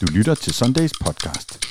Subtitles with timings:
[0.00, 1.64] Du lytter til Sundays podcast.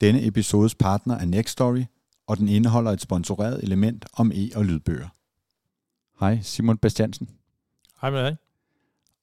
[0.00, 1.84] Denne episodes partner er Nextory,
[2.26, 5.08] og den indeholder et sponsoreret element om e- og lydbøger.
[6.20, 7.30] Hej, Simon Bastiansen.
[8.00, 8.36] Hej med dig.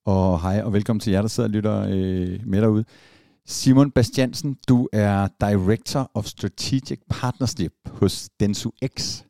[0.06, 2.86] Og hej og velkommen til jer, der sidder og lytter øh, med derude.
[3.52, 8.70] Simon Bastiansen, du er Director of Strategic Partnership hos Densu
[9.00, 9.22] X.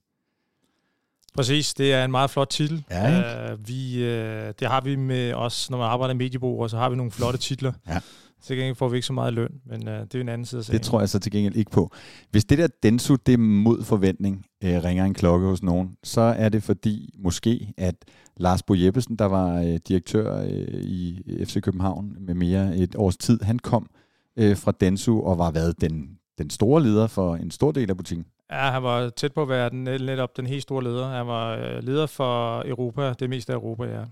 [1.35, 2.83] Præcis, det er en meget flot titel.
[2.91, 6.77] Ja, uh, vi, uh, det har vi med os, når man arbejder i mediebureau, så
[6.77, 7.71] har vi nogle flotte titler.
[7.87, 7.99] Ja.
[8.41, 10.59] Så gengæld får vi ikke så meget løn, men uh, det er en anden side
[10.59, 10.77] af sagen.
[10.77, 11.91] Det tror jeg så til gengæld ikke på.
[12.31, 16.21] Hvis det der Densu, det er mod forventning, øh, ringer en klokke hos nogen, så
[16.21, 17.95] er det fordi måske, at
[18.37, 23.17] Lars Bo Jeppesen, der var øh, direktør øh, i FC København med mere et års
[23.17, 23.89] tid, han kom
[24.37, 27.97] øh, fra Densu og var været den, den store leder for en stor del af
[27.97, 28.25] butikken.
[28.51, 31.07] Ja, han var tæt på at være den, netop den helt store leder.
[31.07, 34.03] Han var øh, leder for Europa, det meste af Europa, ja.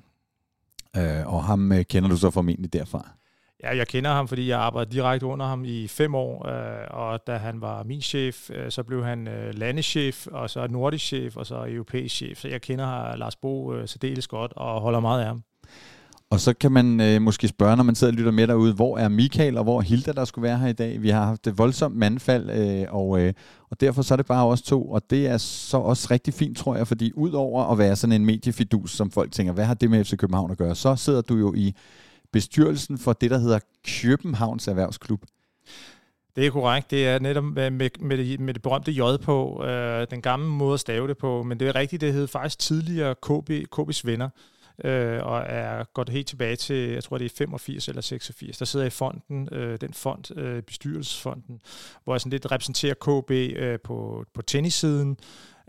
[0.97, 3.09] Øh, og ham øh, kender du så formentlig derfra.
[3.63, 7.27] Ja, jeg kender ham, fordi jeg arbejdede direkte under ham i fem år, øh, og
[7.27, 11.37] da han var min chef, øh, så blev han øh, landeschef, og så nordisk chef,
[11.37, 12.37] og så europæisk chef.
[12.37, 15.43] Så jeg kender Lars Bo øh, særdeles godt, og holder meget af ham.
[16.31, 18.97] Og så kan man øh, måske spørge, når man sidder og lytter med derude, hvor
[18.97, 21.01] er Michael og hvor er Hilda, der skulle være her i dag?
[21.01, 23.33] Vi har haft et voldsomt mandfald, øh, og, øh,
[23.69, 26.57] og derfor så er det bare os to, og det er så også rigtig fint,
[26.57, 29.89] tror jeg, fordi udover at være sådan en mediefidus, som folk tænker, hvad har det
[29.89, 31.73] med FC København at gøre, så sidder du jo i
[32.33, 33.59] bestyrelsen for det, der hedder
[34.01, 35.21] Københavns Erhvervsklub.
[36.35, 36.91] Det er korrekt.
[36.91, 40.73] Det er netop med, med, det, med det berømte J på, øh, den gamle måde
[40.73, 44.29] at stave det på, men det er rigtigt, det hed faktisk tidligere KB, KB's Venner
[44.83, 48.57] øh, og er gået helt tilbage til, jeg tror det er 85 eller 86.
[48.57, 51.61] Der sidder jeg i fonden, øh, den fond, øh, bestyrelsesfonden,
[52.03, 55.17] hvor jeg sådan lidt repræsenterer KB øh, på, på tennissiden,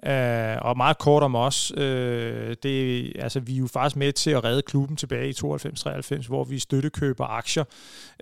[0.06, 1.72] Øh, og meget kort om os.
[1.76, 6.26] øh, det, altså, vi er jo faktisk med til at redde klubben tilbage i 92-93,
[6.26, 7.64] hvor vi støttekøber aktier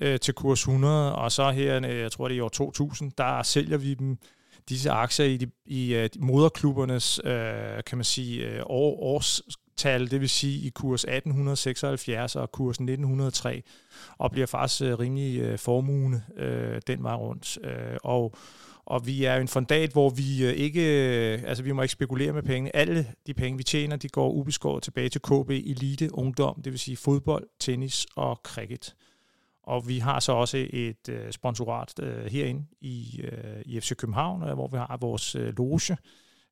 [0.03, 3.13] øh, til kurs 100, og så her, øh, jeg tror det er i år 2000,
[3.19, 4.19] der sælger vi dem
[4.69, 7.31] disse aktier i, de, i uh, moderklubbernes, uh,
[7.87, 9.43] kan man sige, uh, år, års
[9.79, 13.63] tal, det vil sige i kurs 1876 og kurs 1903,
[14.19, 17.59] og bliver faktisk uh, rimelig uh, formugende øh, den vej rundt.
[17.65, 18.35] Øh, og
[18.91, 20.81] og vi er en fondat, hvor vi ikke,
[21.47, 22.77] altså vi må ikke spekulere med penge.
[22.77, 26.79] Alle de penge, vi tjener, de går ubeskåret tilbage til KB Elite Ungdom, det vil
[26.79, 28.95] sige fodbold, tennis og cricket.
[29.63, 31.93] Og vi har så også et sponsorat
[32.31, 33.25] herinde i,
[33.65, 35.97] i FC København, hvor vi har vores loge,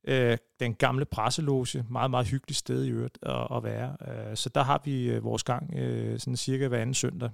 [0.07, 3.97] øh, den gamle presseloge, meget, meget hyggeligt sted i øvrigt at, at være.
[4.09, 7.31] Øh, så der har vi øh, vores gang øh, sådan cirka hver anden søndag.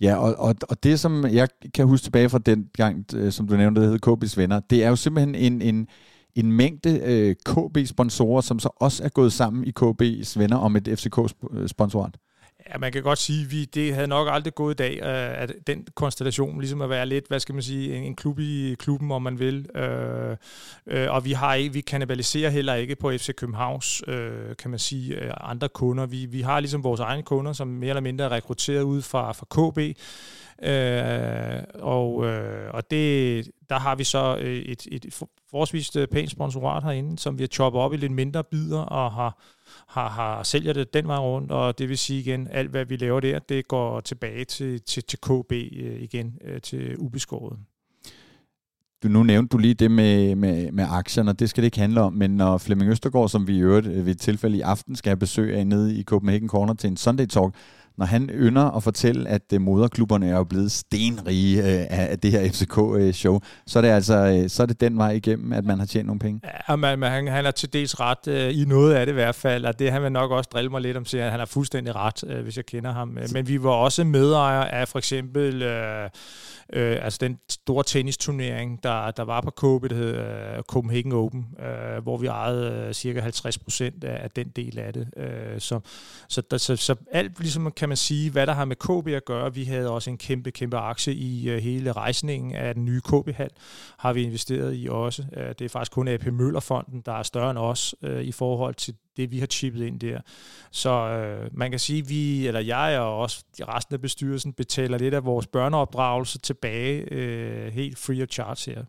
[0.00, 3.48] Ja, og, og, og det som jeg kan huske tilbage fra den gang, øh, som
[3.48, 5.88] du nævnte, der hedder KB's Venner, det er jo simpelthen en, en,
[6.34, 10.88] en mængde øh, KB-sponsorer, som så også er gået sammen i KB's Venner om et
[10.88, 12.16] FCK-sponsorat.
[12.72, 15.42] Ja, man kan godt sige, at vi, det havde nok aldrig gået i dag, øh,
[15.42, 18.76] at den konstellation ligesom at være lidt, hvad skal man sige, en, en klub i
[18.78, 19.76] klubben, om man vil.
[19.76, 20.36] Øh,
[20.86, 24.78] øh, og vi har ikke, vi kanibaliserer heller ikke på FC Københavns, øh, kan man
[24.78, 26.06] sige, øh, andre kunder.
[26.06, 29.32] Vi, vi har ligesom vores egne kunder, som mere eller mindre er rekrutteret ud fra,
[29.32, 29.78] fra KB.
[30.62, 36.82] Øh, og øh, og det, der har vi så øh, et, et forholdsvis pænt sponsorat
[36.82, 39.38] herinde, som vi har choppet op i lidt mindre bidder og har
[39.88, 42.96] har, har sælger det den vej rundt, og det vil sige igen, alt hvad vi
[42.96, 47.58] laver der, det går tilbage til, til, til KB øh, igen, øh, til ubeskåret.
[49.02, 52.00] Du, nu nævnte du lige det med, med, med aktierne, det skal det ikke handle
[52.00, 54.96] om, men når Flemming Østergaard, som vi i øvrigt øh, ved et tilfælde i aften
[54.96, 57.54] skal have besøg af nede i Copenhagen Corner til en Sunday Talk,
[57.98, 62.30] når han ynder at fortælle, at øh, moderklubberne er jo blevet stenrige øh, af det
[62.30, 65.78] her FCK-show, øh, så er det altså så er det den vej igennem, at man
[65.78, 66.40] har tjent nogle penge.
[66.68, 69.14] Ja, men, man, han, han er til dels ret øh, i noget af det i
[69.14, 71.40] hvert fald, og det han vil nok også drille mig lidt om, siger, at han
[71.40, 73.18] er fuldstændig ret, øh, hvis jeg kender ham.
[73.32, 76.10] Men vi var også medejere af for eksempel øh,
[76.72, 81.46] Øh, altså den store tennisturnering, der, der var på KB, det hed øh, Copenhagen Open,
[81.60, 85.08] øh, hvor vi ejede øh, cirka 50 procent af, af den del af det.
[85.16, 85.80] Øh, så,
[86.28, 89.24] så, der, så, så alt ligesom kan man sige, hvad der har med KB at
[89.24, 89.54] gøre.
[89.54, 93.50] Vi havde også en kæmpe, kæmpe aktie i øh, hele rejsningen af den nye KB-hal,
[93.98, 95.24] har vi investeret i også.
[95.36, 98.74] Øh, det er faktisk kun AP Møllerfonden, der er større end os øh, i forhold
[98.74, 100.20] til det, vi har chippet ind der.
[100.70, 105.14] Så øh, man kan sige, vi, eller jeg og også resten af bestyrelsen, betaler lidt
[105.14, 108.84] af vores børneopdragelse tilbage øh, helt free of charge her.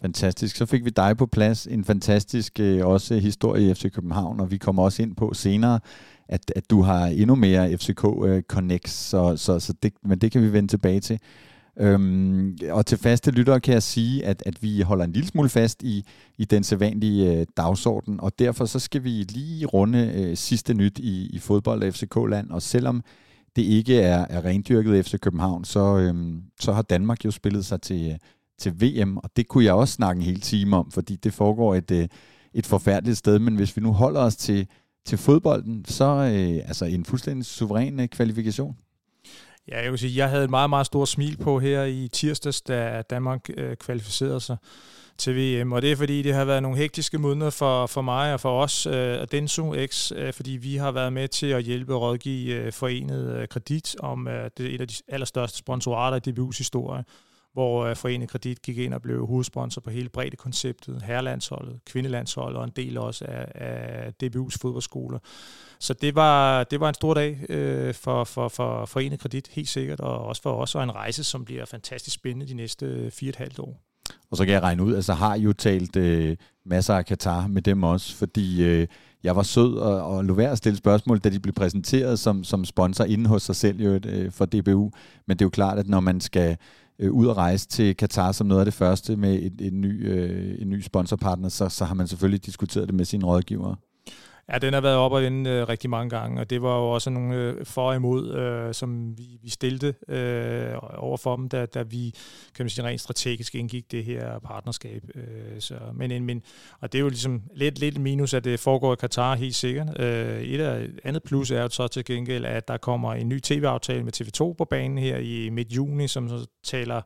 [0.00, 0.56] Fantastisk.
[0.56, 1.66] Så fik vi dig på plads.
[1.66, 5.80] En fantastisk øh, også historie i FC København, og vi kommer også ind på senere,
[6.28, 10.32] at, at du har endnu mere FCK øh, Connects, så, så, så det, men det
[10.32, 11.20] kan vi vende tilbage til.
[11.80, 15.48] Øhm, og til faste lyttere kan jeg sige, at, at vi holder en lille smule
[15.48, 16.04] fast i,
[16.38, 20.98] i den sædvanlige øh, dagsorden, og derfor så skal vi lige runde øh, sidste nyt
[20.98, 23.02] i, i fodbold FCK-land, og selvom
[23.56, 27.80] det ikke er, er rendyrket FC København, så, øhm, så har Danmark jo spillet sig
[27.80, 28.18] til,
[28.58, 31.74] til VM, og det kunne jeg også snakke en hel time om, fordi det foregår
[31.74, 32.08] et, øh,
[32.54, 34.66] et forfærdeligt sted, men hvis vi nu holder os til,
[35.08, 38.76] til fodbolden, så øh, altså en fuldstændig suveræn øh, kvalifikation.
[39.68, 42.60] Ja, jeg vil sige, jeg havde et meget, meget stort smil på her i tirsdags,
[42.60, 44.56] da Danmark øh, kvalificerede sig
[45.18, 48.34] til VM, og det er fordi, det har været nogle hektiske måneder for, for mig
[48.34, 51.62] og for os, øh, og Denso X, øh, fordi vi har været med til at
[51.64, 55.58] hjælpe og rådgive øh, Forenet øh, Kredit om øh, det er et af de allerstørste
[55.58, 57.04] sponsorater i DBU's historie
[57.52, 62.64] hvor øh, Forenet Kredit gik ind og blev hovedsponsor på hele konceptet, herrelandsholdet, kvindelandsholdet og
[62.64, 65.18] en del også af, af DBU's fodboldskoler.
[65.80, 69.68] Så det var, det var en stor dag øh, for, for, for Forenet Kredit, helt
[69.68, 73.10] sikkert, og også for os, og en rejse, som bliver fantastisk spændende de næste øh,
[73.10, 73.80] fire og et halvt år.
[74.30, 76.36] Og så kan jeg regne ud, altså har I jo talt øh,
[76.66, 78.86] masser af Katar med dem også, fordi øh,
[79.22, 82.44] jeg var sød og, og lå værd at stille spørgsmål, da de blev præsenteret som,
[82.44, 84.90] som sponsor inde hos sig selv jo, øh, for DBU.
[85.26, 86.56] Men det er jo klart, at når man skal
[86.98, 90.10] øh, ud at rejse til Katar som noget af det første med et, en, ny,
[90.10, 93.76] øh, en ny sponsorpartner, så, så har man selvfølgelig diskuteret det med sine rådgivere.
[94.52, 96.90] Ja, den har været op og vende øh, rigtig mange gange, og det var jo
[96.90, 101.48] også nogle øh, for og imod, øh, som vi, vi stillede øh, over for dem,
[101.48, 102.14] da, da vi
[102.54, 105.04] kan man sige, rent strategisk indgik det her partnerskab.
[105.14, 106.42] Øh, så, men, men,
[106.80, 110.00] og det er jo ligesom lidt, lidt minus, at det foregår i Katar helt sikkert.
[110.00, 113.40] Øh, et af, andet plus er jo så til gengæld, at der kommer en ny
[113.40, 117.02] tv-aftale med TV2 på banen her i midt juni, som så taler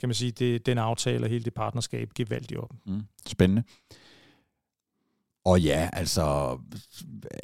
[0.00, 2.70] kan man sige, det, den aftale og hele det partnerskab gevaldigt op.
[2.86, 3.62] Mm, spændende.
[5.44, 6.56] Og ja, altså,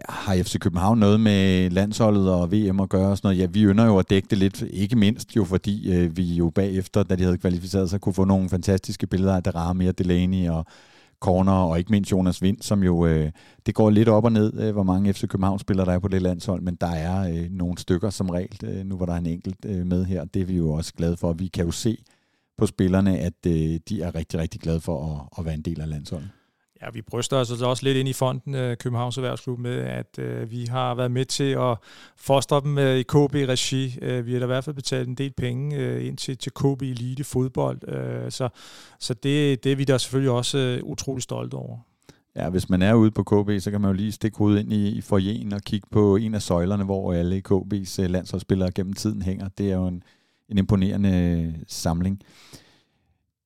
[0.09, 3.39] har FC København noget med landsholdet og VM at gøre og sådan noget?
[3.39, 6.51] Ja, vi ynder jo at dække det lidt, ikke mindst jo, fordi øh, vi jo
[6.51, 10.49] bagefter, da de havde kvalificeret sig, kunne få nogle fantastiske billeder af Darami og Delaney
[10.49, 10.65] og
[11.21, 13.33] Corner, og ikke mindst Jonas Vind, som jo, øh,
[13.67, 16.23] det går lidt op og ned, øh, hvor mange FC København-spillere der er på det
[16.23, 18.59] landshold, men der er øh, nogle stykker som regel.
[18.65, 21.17] Øh, nu var der en enkelt øh, med her, det er vi jo også glade
[21.17, 21.33] for.
[21.33, 21.99] Vi kan jo se
[22.59, 25.81] på spillerne, at øh, de er rigtig, rigtig glade for at, at være en del
[25.81, 26.31] af landsholdet.
[26.83, 30.19] Ja, vi bryster os altså også lidt ind i fonden øh, Københavns Erhvervsklub med, at
[30.19, 31.79] øh, vi har været med til at
[32.17, 33.99] fostre dem øh, i KB-regi.
[34.03, 36.53] Øh, vi har da i hvert fald betalt en del penge øh, ind til, til
[36.53, 38.49] KB Elite fodbold, øh, så,
[39.01, 41.79] så det, det er vi da selvfølgelig også øh, utrolig stolte over.
[42.37, 44.73] Ja, hvis man er ude på KB, så kan man jo lige stikke hovedet ind
[44.73, 48.93] i, i forjen og kigge på en af søjlerne, hvor alle KB's øh, landsholdsspillere gennem
[48.93, 49.49] tiden hænger.
[49.49, 50.03] Det er jo en,
[50.49, 52.23] en imponerende øh, samling.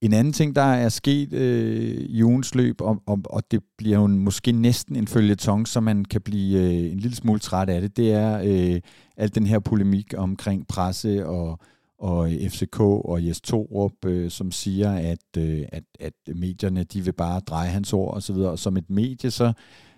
[0.05, 3.99] En anden ting, der er sket øh, i ugens løb, og, og, og det bliver
[3.99, 7.81] jo måske næsten en følgetong, så man kan blive øh, en lille smule træt af
[7.81, 8.81] det, det er øh,
[9.17, 11.59] al den her polemik omkring presse og,
[11.99, 17.13] og FCK og Jes Torup, øh, som siger, at, øh, at, at medierne de vil
[17.13, 18.37] bare dreje hans ord osv.
[18.37, 19.53] Og som et medie, så,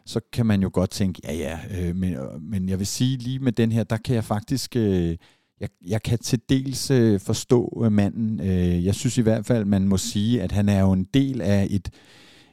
[0.07, 3.39] så kan man jo godt tænke, ja ja, øh, men, men jeg vil sige lige
[3.39, 4.77] med den her, der kan jeg faktisk...
[4.77, 5.17] Øh,
[5.61, 8.41] jeg, jeg kan til dels øh, forstå øh, manden.
[8.41, 11.41] Øh, jeg synes i hvert fald, man må sige, at han er jo en del
[11.41, 11.91] af et,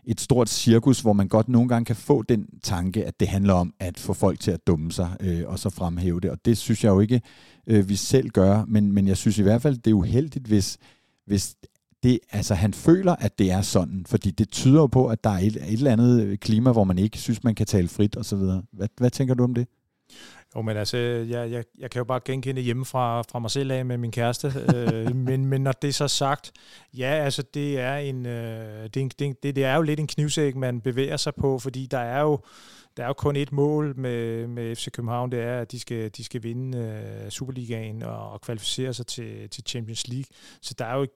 [0.05, 3.53] et stort cirkus, hvor man godt nogle gange kan få den tanke, at det handler
[3.53, 6.31] om at få folk til at dumme sig, øh, og så fremhæve det.
[6.31, 7.21] Og det synes jeg jo ikke,
[7.67, 10.77] øh, vi selv gør, men, men jeg synes i hvert fald, det er uheldigt, hvis,
[11.25, 11.55] hvis
[12.03, 15.29] det, altså han føler, at det er sådan, fordi det tyder jo på, at der
[15.29, 18.37] er et, et eller andet klima, hvor man ikke synes, man kan tale frit osv.
[18.71, 19.67] Hvad, hvad tænker du om det?
[20.55, 23.85] Jo, men altså, jeg, jeg, jeg kan jo bare genkende hjemme fra, mig selv af
[23.85, 24.53] med min kæreste.
[24.75, 26.51] øh, men, men når det er så sagt,
[26.97, 30.55] ja, altså, det er, en, øh, det, det, det, det er jo lidt en knivsæk,
[30.55, 32.39] man bevæger sig på, fordi der er jo
[32.97, 36.09] der er jo kun et mål med, med FC København, det er, at de skal,
[36.17, 40.25] de skal vinde uh, Superligaen og, og kvalificere sig til, til Champions League.
[40.61, 41.07] Så der er jo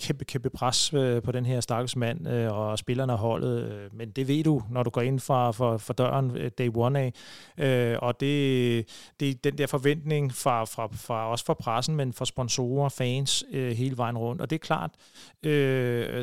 [0.00, 3.72] kæmpe, kæmpe pres øh, på den her stakkels mand øh, og spillerne og holdet.
[3.72, 7.00] Øh, men det ved du, når du går ind fra, fra, fra døren day one
[7.00, 7.12] af.
[7.98, 8.88] Og det,
[9.20, 13.44] det er den der forventning fra, fra, fra også fra pressen, men fra sponsorer, fans
[13.52, 14.42] hele vejen rundt.
[14.42, 14.90] Og det er klart,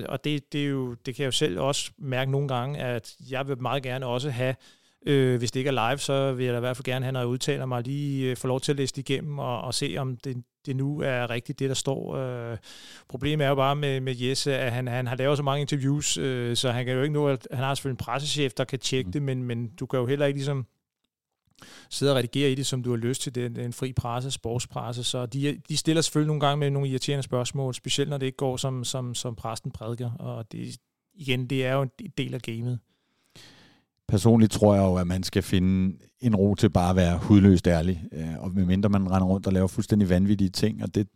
[0.10, 3.16] og det, det, er jo, det kan jeg jo selv også mærke nogle gange, at
[3.30, 4.56] jeg vil meget gerne også have
[5.06, 7.12] Øh, hvis det ikke er live, så vil jeg da i hvert fald gerne have,
[7.12, 9.74] når jeg udtaler mig, lige øh, få lov til at læse det igennem og, og
[9.74, 12.16] se, om det, det nu er rigtigt, det der står.
[12.16, 12.58] Øh,
[13.08, 16.18] problemet er jo bare med, med Jesse, at han, han har lavet så mange interviews,
[16.18, 18.80] øh, så han kan jo ikke nå, at han har selvfølgelig en pressechef, der kan
[18.80, 19.12] tjekke mm.
[19.12, 20.66] det, men, men du kan jo heller ikke ligesom
[21.90, 23.36] sidde og redigere i det, som du har lyst til.
[23.36, 26.90] Det er en fri presse, sportspresse, så de, de stiller selvfølgelig nogle gange med nogle
[26.90, 30.78] irriterende spørgsmål, specielt når det ikke går, som, som, som præsten prædiker, og det,
[31.14, 32.80] igen, det er jo en del af gamet
[34.12, 37.68] personligt tror jeg jo, at man skal finde en ro til bare at være hudløst
[37.68, 38.04] ærlig.
[38.12, 41.08] Øh, og medmindre man render rundt og laver fuldstændig vanvittige ting, og det,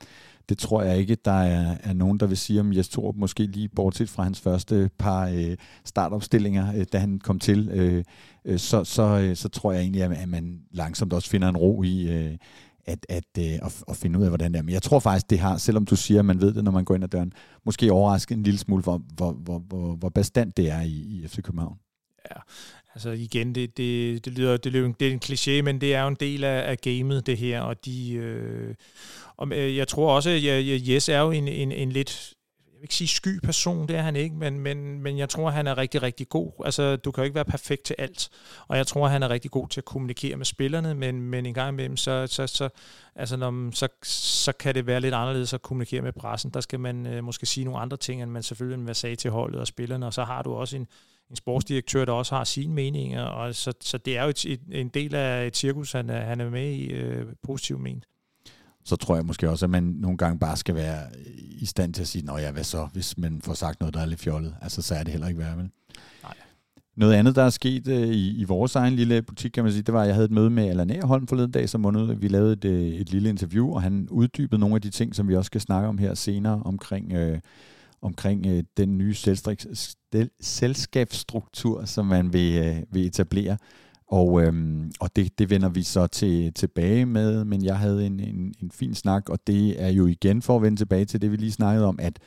[0.49, 3.43] det tror jeg ikke, der er, er nogen, der vil sige om Jes Torup, måske
[3.43, 8.03] lige bortset fra hans første par øh, startopstillinger, øh, da han kom til, øh,
[8.45, 11.83] øh, så, så, øh, så tror jeg egentlig, at man langsomt også finder en ro
[11.83, 12.37] i øh,
[12.85, 14.63] at, at, øh, at, at finde ud af, hvordan det er.
[14.63, 16.85] Men jeg tror faktisk, det har, selvom du siger, at man ved det, når man
[16.85, 17.33] går ind ad døren,
[17.65, 21.27] måske overrasket en lille smule, hvor, hvor, hvor, hvor, hvor bestandt det er i, i
[21.27, 21.77] FC København.
[22.31, 22.39] Ja,
[22.95, 26.01] altså igen, det, det, det, lyder, det, lyder, det er en kliché, men det er
[26.01, 28.13] jo en del af, af gamet, det her, og de...
[28.13, 28.75] Øh,
[29.37, 32.33] og øh, jeg tror også, at Jes er jo en, en, en lidt
[32.75, 35.49] jeg vil ikke sige sky person, det er han ikke, men, men, men jeg tror,
[35.49, 36.51] han er rigtig, rigtig god.
[36.65, 38.29] Altså, du kan jo ikke være perfekt til alt,
[38.67, 41.53] og jeg tror, han er rigtig god til at kommunikere med spillerne, men, men en
[41.53, 42.69] gang imellem, så, så, så,
[43.15, 46.51] altså, når, så, så kan det være lidt anderledes at kommunikere med pressen.
[46.51, 49.31] Der skal man øh, måske sige nogle andre ting, end man selvfølgelig vil sige til
[49.31, 50.87] holdet og spillerne, og så har du også en,
[51.29, 54.61] en sportsdirektør, der også har sine meninger, og så, så det er jo et, et,
[54.71, 58.05] en del af et cirkus, han er, han er med i øh, positivt ment
[58.85, 61.01] så tror jeg måske også, at man nogle gange bare skal være
[61.59, 64.01] i stand til at sige, nå ja, hvad så, hvis man får sagt noget, der
[64.01, 64.55] er lidt fjollet.
[64.61, 65.69] Altså, så er det heller ikke værd, vel?
[66.23, 66.33] Nej.
[66.97, 69.83] Noget andet, der er sket uh, i, i vores egen lille butik, kan man sige,
[69.83, 72.15] det var, at jeg havde et møde med Allan Aarholm forleden dag, som måned.
[72.15, 75.27] Vi lavede et, øh, et lille interview, og han uddybede nogle af de ting, som
[75.27, 77.37] vi også skal snakke om her senere, omkring, uh,
[78.01, 79.15] omkring øh, den nye
[80.41, 83.57] selskabsstruktur, som man vil, øh, vil etablere.
[84.07, 88.19] Og, øhm, og det, det vender vi så til, tilbage med, men jeg havde en,
[88.19, 91.31] en, en fin snak, og det er jo igen for at vende tilbage til det,
[91.31, 92.19] vi lige snakkede om, at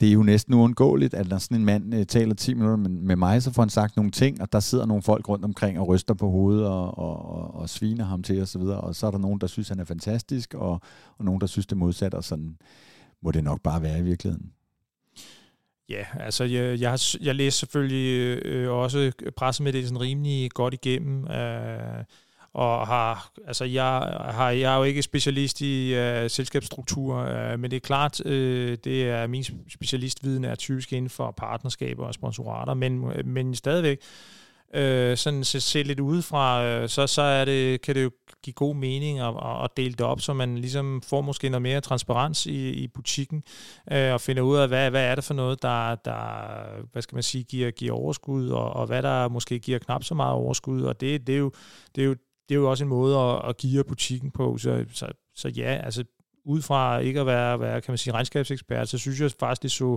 [0.00, 2.90] det er jo næsten uundgåeligt, at når sådan en mand øh, taler 10 minutter med,
[2.90, 5.80] med mig, så får han sagt nogle ting, og der sidder nogle folk rundt omkring
[5.80, 9.06] og ryster på hovedet og, og, og, og sviner ham til osv., og, og så
[9.06, 10.80] er der nogen, der synes, han er fantastisk, og,
[11.18, 12.56] og nogen, der synes det modsatte, og sådan
[13.22, 14.52] må det nok bare være i virkeligheden.
[15.88, 21.26] Ja, altså jeg, jeg, har, jeg læste selvfølgelig øh, øh, også pressemeddelelsen rimelig godt igennem,
[21.30, 22.04] øh,
[22.54, 23.84] og har, altså jeg,
[24.30, 28.78] har, jeg er jo ikke specialist i øh, selskabsstruktur, øh, men det er klart, øh,
[28.84, 33.98] det er min specialistviden er typisk inden for partnerskaber og sponsorater, men, øh, men stadigvæk,
[33.98, 34.41] øh,
[34.74, 38.10] øh, sådan se, se lidt udefra, øh, så, så er det, kan det jo
[38.42, 41.80] give god mening at, at dele det op, så man ligesom får måske noget mere
[41.80, 43.42] transparens i, i butikken,
[43.92, 46.18] øh, og finder ud af, hvad, hvad er det for noget, der, der
[46.92, 50.14] hvad skal man sige, giver, giver overskud, og, og hvad der måske giver knap så
[50.14, 51.50] meget overskud, og det, det, er, jo,
[51.94, 52.14] det, er, jo,
[52.48, 55.80] det er jo også en måde at, at give butikken på, så, så, så ja,
[55.84, 56.04] altså
[56.44, 59.72] ud fra ikke at være, være kan man sige, regnskabsekspert, så synes jeg faktisk, det
[59.72, 59.96] så,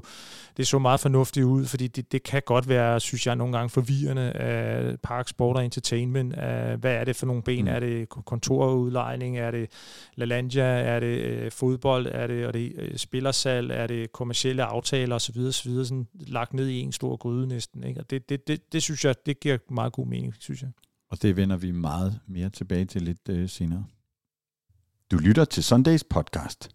[0.58, 3.70] det så meget fornuftigt ud, fordi det, det kan godt være, synes jeg, nogle gange
[3.70, 6.34] forvirrende af Park Sport og Entertainment.
[6.34, 7.62] Af, hvad er det for nogle ben?
[7.62, 7.68] Mm.
[7.68, 9.38] Er det kontorudlejning?
[9.38, 9.70] Er det
[10.16, 10.64] LaLandia?
[10.64, 12.08] Er det øh, fodbold?
[12.12, 13.72] Er det, er det øh, spillersalg?
[13.72, 15.40] Er det kommersielle aftaler osv.
[15.40, 15.84] osv.
[15.84, 17.84] Sådan lagt ned i en stor gryde næsten.
[17.84, 18.00] Ikke?
[18.00, 20.70] Og det, det, det, det synes jeg, det giver meget god mening, synes jeg.
[21.10, 23.86] Og det vender vi meget mere tilbage til lidt øh, senere.
[25.12, 26.70] Du lytter til Sundays podcast.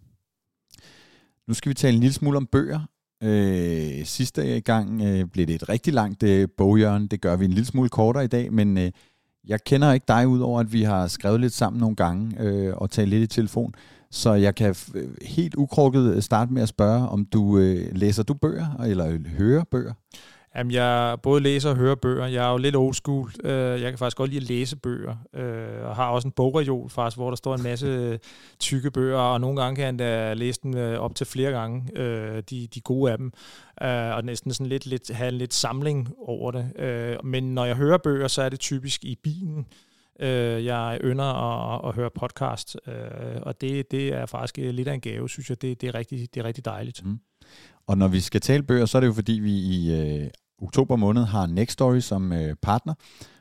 [1.48, 2.80] Nu skal vi tale en lille smule om bøger.
[3.22, 7.08] Øh, sidste gang øh, blev det et rigtig langt øh, boghjørne.
[7.08, 8.90] Det gør vi en lille smule kortere i dag, men øh,
[9.46, 12.90] jeg kender ikke dig udover, at vi har skrevet lidt sammen nogle gange øh, og
[12.90, 13.74] talt lidt i telefon.
[14.10, 18.22] Så jeg kan øh, helt ukrukket øh, starte med at spørge, om du øh, læser
[18.22, 19.92] du bøger eller øh, hører bøger?
[20.56, 22.26] Jamen, jeg både læser og hører bøger.
[22.26, 23.32] Jeg er jo lidt old school.
[23.44, 25.16] Øh, jeg kan faktisk godt lide at læse bøger.
[25.34, 28.18] Øh, og har også en bogreol, faktisk, hvor der står en masse øh,
[28.58, 31.86] tykke bøger, og nogle gange kan jeg læse dem op til flere gange,
[32.40, 33.32] de, de gode af dem.
[34.16, 36.70] Og næsten sådan lidt, lidt, have en lidt samling over det.
[37.24, 39.66] Men når jeg hører bøger, så er det typisk i bilen.
[40.20, 42.76] Jeg ynder at, at høre podcast,
[43.42, 45.62] og det, det er faktisk lidt af en gave, synes jeg.
[45.62, 47.04] Det, det, er, rigtig, det er rigtig dejligt.
[47.04, 47.18] Mm.
[47.90, 50.28] Og når vi skal tale bøger, så er det jo fordi, vi i øh,
[50.62, 52.94] oktober måned har Next Story som øh, partner,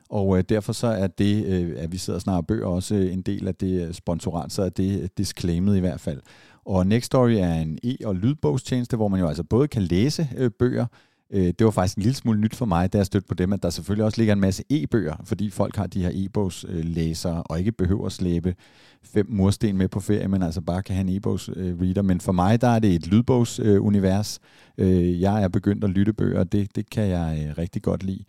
[0.08, 3.48] og øh, derfor så er det, øh, at vi sidder snart bøger, også en del
[3.48, 6.20] af det øh, sponsorat, så er det øh, disclaimet i hvert fald.
[6.64, 10.28] Og Next Story er en e- og lydbogstjeneste, hvor man jo altså både kan læse
[10.36, 10.86] øh, bøger,
[11.32, 13.52] Øh, det var faktisk en lille smule nyt for mig, da jeg stødte på dem,
[13.52, 17.42] at der selvfølgelig også ligger en masse e-bøger, fordi folk har de her e-bogslæsere øh,
[17.44, 18.54] og ikke behøver at slæbe
[19.02, 22.02] fem mursten med på ferie, men altså bare kan have en e-bogsreader.
[22.02, 24.38] Men for mig, der er det et lydbogsunivers.
[24.78, 27.82] Øh, øh, jeg er begyndt at lytte bøger, og det, det kan jeg øh, rigtig
[27.82, 28.24] godt lide.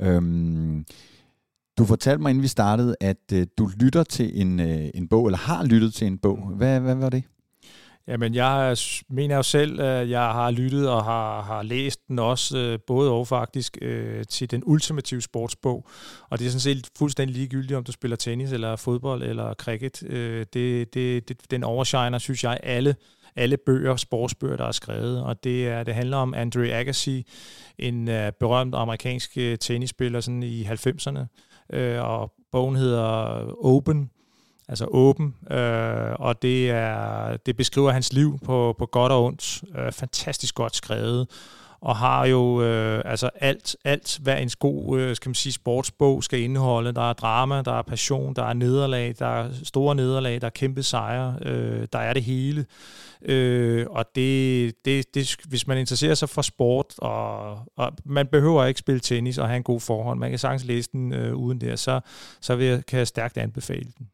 [0.00, 0.84] Øhm,
[1.78, 5.64] du fortalte mig, inden vi startede, at du lytter til en, en bog, eller har
[5.64, 6.38] lyttet til en bog.
[6.56, 7.22] Hvad, hvad var det?
[8.08, 8.76] Jamen, jeg
[9.10, 13.10] mener jo selv, at jeg har lyttet og har, har læst den også, øh, både
[13.10, 15.88] og faktisk, øh, til den ultimative sportsbog.
[16.30, 20.02] Og det er sådan set fuldstændig ligegyldigt, om du spiller tennis eller fodbold eller cricket.
[20.02, 22.94] Øh, det, det, det, den overshiner, synes jeg, alle
[23.36, 27.26] alle bøger, sportsbøger, der er skrevet, og det, er, det handler om Andre Agassi,
[27.78, 31.20] en uh, berømt amerikansk tennisspiller sådan i 90'erne,
[31.76, 33.04] uh, og bogen hedder
[33.64, 34.10] Open,
[34.68, 39.64] altså åben, øh, og det, er, det beskriver hans liv på, på godt og ondt.
[39.78, 41.28] Øh, fantastisk godt skrevet,
[41.84, 46.24] og har jo øh, altså alt, alt, hvad en god øh, skal man sige, sportsbog
[46.24, 46.92] skal indeholde.
[46.92, 50.50] Der er drama, der er passion, der er nederlag, der er store nederlag, der er
[50.50, 52.66] kæmpe sejre, øh, der er det hele.
[53.22, 58.64] Øh, og det, det, det, hvis man interesserer sig for sport, og, og man behøver
[58.64, 61.60] ikke spille tennis og have en god forhold, man kan sagtens læse den øh, uden
[61.60, 62.00] det, så,
[62.40, 64.08] så vil jeg, kan jeg stærkt anbefale den.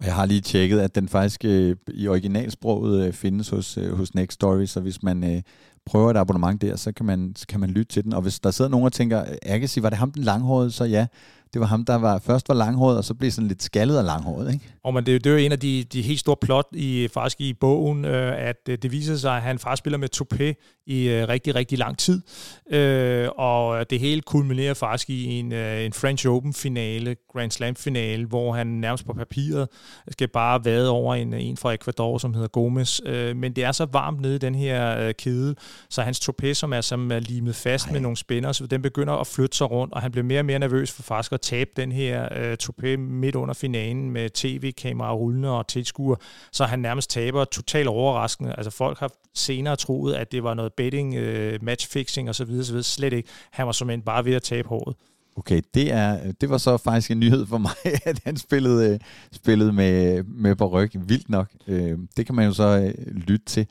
[0.00, 3.92] Og jeg har lige tjekket, at den faktisk øh, i originalsproget øh, findes hos, øh,
[3.92, 5.42] hos Next Story, så hvis man øh,
[5.86, 8.12] prøver et abonnement der, så kan man, så kan man lytte til den.
[8.12, 10.70] Og hvis der sidder nogen og tænker, Agassi, var det ham den langhårede?
[10.70, 11.06] Så ja,
[11.54, 14.04] det var ham, der var, først var langhåret, og så blev sådan lidt skaldet af
[14.04, 14.74] langhåret, ikke?
[14.84, 17.40] Og men det, det er jo en af de, de helt store plot i, faktisk
[17.40, 20.54] i bogen, øh, at øh, det viser sig, at han faktisk spiller med toupé
[20.86, 22.22] i øh, rigtig, rigtig lang tid.
[22.70, 28.52] Øh, og det hele kulminerer faktisk i en, øh, en French Open-finale, Grand Slam-finale, hvor
[28.52, 29.68] han nærmest på papiret
[30.10, 33.00] skal bare vade over en, en fra Ecuador, som hedder Gomes.
[33.06, 35.54] Øh, men det er så varmt nede i den her øh, kæde,
[35.90, 37.92] så hans toupé, som er, som er limet fast Ej.
[37.92, 40.44] med nogle spænder, så den begynder at flytte sig rundt, og han bliver mere og
[40.44, 45.12] mere nervøs for faktisk at tabe den her øh, toupé midt under finalen med tv-kamera
[45.12, 46.16] rullende og tilskuer,
[46.52, 48.54] så han nærmest taber totalt overraskende.
[48.56, 52.50] Altså folk har senere troet, at det var noget betting, øh, matchfixing osv.
[52.60, 52.82] osv.
[52.82, 53.28] Slet ikke.
[53.50, 54.96] Han var simpelthen bare ved at tabe håret.
[55.36, 57.72] Okay, det, er, det var så faktisk en nyhed for mig,
[58.04, 59.00] at han spillede, øh,
[59.32, 60.90] spillede med, med på ryg.
[60.94, 61.48] Vildt nok.
[61.66, 63.66] Øh, det kan man jo så øh, lytte til.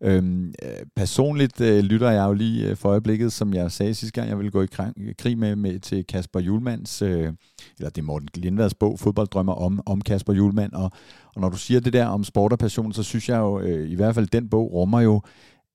[0.00, 0.54] Øhm,
[0.96, 4.38] personligt øh, lytter jeg jo lige øh, for øjeblikket, som jeg sagde sidste gang, jeg
[4.38, 7.32] ville gå i øh, krig med, med til Kasper Julmans, øh,
[7.78, 10.90] eller det er Morten Lindvads bog, Fodbolddrømmer om, om Kasper Julmand, og,
[11.34, 13.90] og når du siger det der om sport og passion, så synes jeg jo, øh,
[13.90, 15.22] i hvert fald den bog rummer jo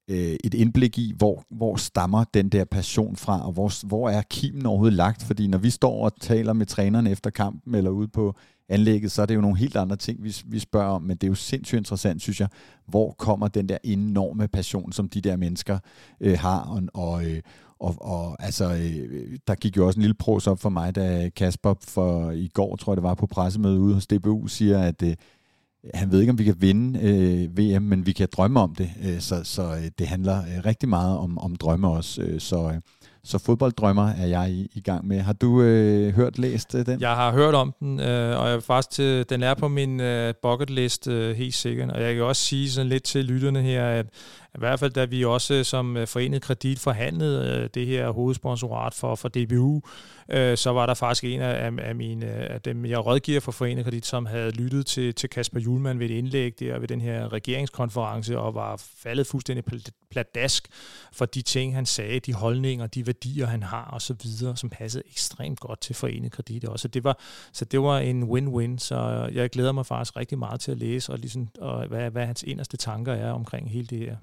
[0.10, 4.22] øh, et indblik i, hvor, hvor stammer den der passion fra, og hvor, hvor er
[4.22, 8.08] kimen overhovedet lagt, fordi når vi står og taler med træneren efter kampen, eller ude
[8.08, 8.36] på
[8.74, 11.24] anlægget, så er det jo nogle helt andre ting, vi, vi spørger om, men det
[11.24, 12.48] er jo sindssygt interessant, synes jeg,
[12.86, 15.80] hvor kommer den der enorme passion, som de der mennesker
[16.22, 17.42] øh, har, og, og, øh,
[17.80, 21.30] og, og altså, øh, der gik jo også en lille pros op for mig, da
[21.36, 25.04] Kasper for i går, tror jeg det var, på pressemødet ude hos DBU, siger, at
[25.04, 25.16] øh,
[25.94, 28.90] han ved ikke, om vi kan vinde øh, VM, men vi kan drømme om det.
[29.04, 32.22] Øh, så så øh, det handler øh, rigtig meget om, om drømme også.
[32.22, 32.82] Øh, så, øh,
[33.26, 35.20] så fodbolddrømmer er jeg i, i gang med.
[35.20, 37.02] Har du øh, hørt, læst øh, den?
[37.02, 40.34] Jeg har hørt om den, øh, og jeg faktisk til, den er på min øh,
[40.42, 41.92] bucket list øh, helt sikkert.
[41.92, 44.06] Og jeg kan også sige sådan lidt til lytterne her, at
[44.56, 48.10] i hvert fald da vi også øh, som øh, Forenet Kredit forhandlede øh, det her
[48.10, 49.82] hovedsponsorat for, for DBU,
[50.30, 53.84] øh, så var der faktisk en af, af, mine, af dem, jeg rådgiver for Forenet
[53.84, 57.34] Kredit, som havde lyttet til, til Kasper Julemand ved et indlæg der ved den her
[57.34, 59.64] regeringskonference, og var faldet fuldstændig
[60.12, 60.68] pladask
[61.14, 64.70] for de ting, han sagde, de holdninger, de værdier, han har og så videre, som
[64.70, 66.82] passede ekstremt godt til Forenet Kredit også.
[66.82, 67.20] Så det var,
[67.54, 71.12] så det var en win-win, så jeg glæder mig faktisk rigtig meget til at læse,
[71.12, 74.16] og, ligesom, og hvad, hvad hans inderste tanker er omkring hele det her.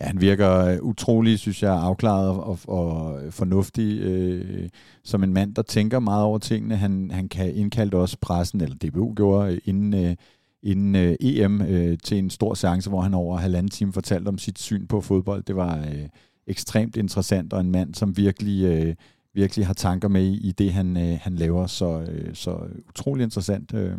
[0.00, 4.68] Ja, han virker øh, utrolig, synes jeg, afklaret og, og øh, fornuftig, øh,
[5.04, 6.76] som en mand, der tænker meget over tingene.
[6.76, 10.16] Han, han kan indkalde også pressen, eller DBU gjorde, øh, inden, øh,
[10.62, 14.38] inden øh, EM øh, til en stor seance, hvor han over halvanden time fortalte om
[14.38, 15.42] sit syn på fodbold.
[15.42, 16.08] Det var øh,
[16.46, 18.94] ekstremt interessant, og en mand, som virkelig, øh,
[19.34, 21.66] virkelig har tanker med i, i det, han, øh, han laver.
[21.66, 22.58] Så, øh, så
[22.88, 23.74] utrolig interessant.
[23.74, 23.98] Øh,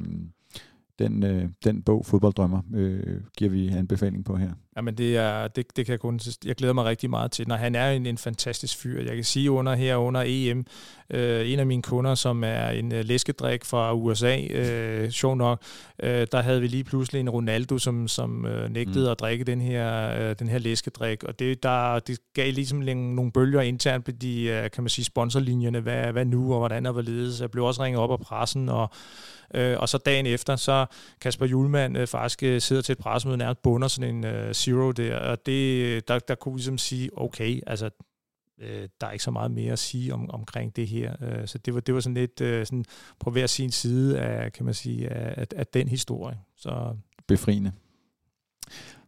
[0.99, 4.51] den, øh, den bog, Fodbolddrømmer, øh, giver vi anbefaling på her.
[4.77, 7.47] Jamen det, er, det, det kan jeg kun, jeg glæder mig rigtig meget til.
[7.47, 9.01] Når han er en, en fantastisk fyr.
[9.03, 10.65] Jeg kan sige under her under EM,
[11.09, 15.61] øh, en af mine kunder, som er en uh, læskedrik fra USA, øh, sjov nok,
[16.03, 19.11] øh, der havde vi lige pludselig en Ronaldo, som, som øh, nægtede mm.
[19.11, 21.23] at drikke den her, øh, den her læskedrik.
[21.23, 25.05] Og det, der, det gav ligesom nogle bølger internt på de, øh, kan man sige,
[25.05, 25.79] sponsorlinjerne.
[25.79, 27.41] Hvad, hvad nu, og hvordan og hvorledes.
[27.41, 28.89] Jeg blev også ringet op af pressen, og
[29.53, 30.85] Øh, og så dagen efter, så
[31.21, 34.91] Kasper Julemand øh, faktisk øh, sidder til et pressemøde, nærmest bunder sådan en øh, zero
[34.91, 37.89] der, og det, der, der kunne vi ligesom sige, okay, altså
[38.61, 41.15] øh, der er ikke så meget mere at sige om, omkring det her.
[41.21, 42.85] Øh, så det var, det var sådan lidt øh, sådan
[43.19, 46.37] på hver sin side af, kan man sige, af, af, af den historie.
[46.55, 46.95] Så
[47.27, 47.71] befriende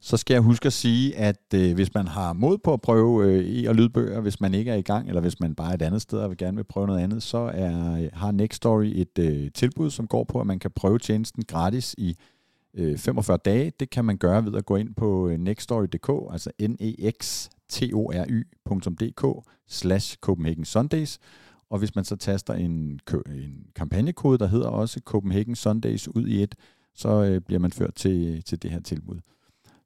[0.05, 3.25] så skal jeg huske at sige, at øh, hvis man har mod på at prøve
[3.25, 5.73] øh, e- og lydbøger, hvis man ikke er i gang, eller hvis man bare er
[5.73, 7.69] et andet sted og vil gerne vil prøve noget andet, så er,
[8.13, 11.95] har Next Story et øh, tilbud, som går på, at man kan prøve tjenesten gratis
[11.97, 12.17] i
[12.75, 13.71] øh, 45 dage.
[13.79, 17.49] Det kan man gøre ved at gå ind på øh, nextory.dk, altså n e x
[17.69, 21.19] t o r y.dk slash Copenhagen Sundays.
[21.69, 26.43] Og hvis man så taster en, en kampagnekode, der hedder også Copenhagen Sundays ud i
[26.43, 26.55] et,
[26.93, 29.19] så øh, bliver man ført til, til det her tilbud.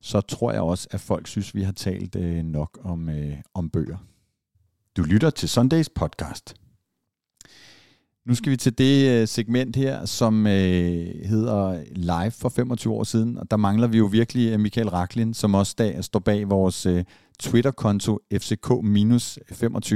[0.02, 3.69] så tror jeg også, at folk synes, vi har talt øh, nok om, øh, om
[3.69, 3.97] bøger.
[4.97, 6.56] Du lytter til Sundays podcast.
[8.29, 13.03] Nu skal vi til det øh, segment her, som øh, hedder Live for 25 år
[13.03, 16.49] siden, og der mangler vi jo virkelig øh, Michael Raklin, som også der står bag
[16.49, 17.03] vores øh,
[17.39, 19.95] Twitter-konto FCK-25.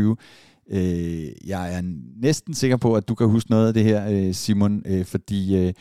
[0.69, 1.81] Øh, jeg er
[2.21, 5.57] næsten sikker på, at du kan huske noget af det her, øh, Simon, øh, fordi
[5.57, 5.73] øh,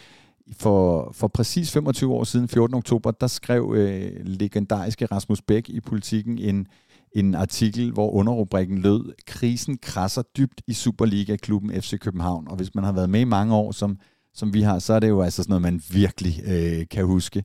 [0.58, 2.74] for, for præcis 25 år siden, 14.
[2.74, 6.66] oktober, der skrev øh, legendariske Rasmus Bæk i politikken en,
[7.14, 12.48] en artikel, hvor underrubrikken lød, krisen krasser dybt i Superliga-klubben FC København.
[12.48, 13.98] Og hvis man har været med i mange år, som,
[14.35, 17.44] som vi har, så er det jo altså sådan noget, man virkelig øh, kan huske.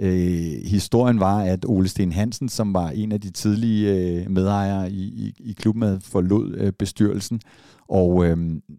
[0.00, 4.90] Øh, historien var, at Ole Sten Hansen, som var en af de tidlige øh, medejere
[4.90, 7.40] i, i, i klubben, forlod øh, bestyrelsen
[7.88, 8.36] og, øh,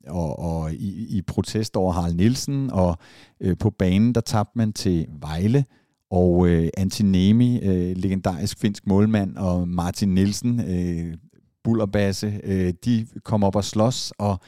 [0.07, 2.97] og, og i, i protest over Harald Nielsen, og
[3.41, 5.65] øh, på banen, der tabte man til Vejle,
[6.11, 11.17] og øh, Antinemi, øh, legendarisk finsk målmand, og Martin Nielsen, øh,
[11.63, 14.39] bullerbasse, øh, de kom op og slås, og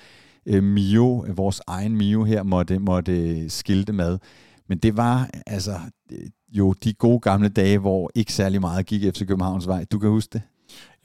[0.45, 4.17] øh, Mio, vores egen Mio her, måtte, måtte øh, skilte med.
[4.69, 5.79] Men det var altså
[6.11, 9.85] øh, jo de gode gamle dage, hvor ikke særlig meget gik efter Københavns vej.
[9.91, 10.41] Du kan huske det?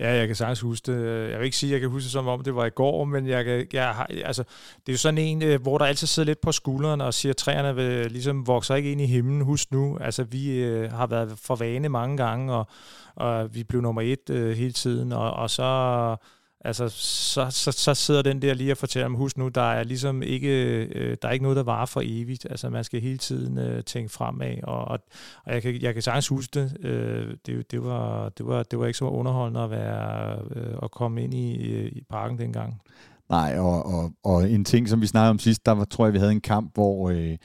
[0.02, 1.30] Ja, jeg kan sagtens huske det.
[1.30, 3.04] Jeg vil ikke sige, at jeg kan huske det som om, det var i går,
[3.04, 4.42] men jeg kan, jeg har, altså,
[4.76, 7.32] det er jo sådan en, øh, hvor der altid sidder lidt på skuldrene og siger,
[7.32, 9.40] at træerne vil, ligesom vokser ikke ind i himlen.
[9.40, 12.66] Husk nu, altså vi øh, har været for vane mange gange, og,
[13.14, 15.62] og vi blev nummer et øh, hele tiden, og, og så
[16.64, 19.84] Altså, så, så, så sidder den der lige og fortæller dem, husk nu, der er
[19.84, 22.46] ligesom ikke, øh, der er ikke noget, der varer for evigt.
[22.50, 24.98] Altså, man skal hele tiden øh, tænke fremad, og, og,
[25.44, 26.86] og jeg, kan, jeg kan sagtens huske det.
[26.86, 30.90] Øh, det, det, var, det, var, det var ikke så underholdende at, være, øh, at
[30.90, 32.80] komme ind i, øh, i parken dengang.
[33.28, 36.12] Nej, og, og, og en ting, som vi snakkede om sidst, der var, tror jeg,
[36.12, 37.10] vi havde en kamp, hvor...
[37.10, 37.36] Øh,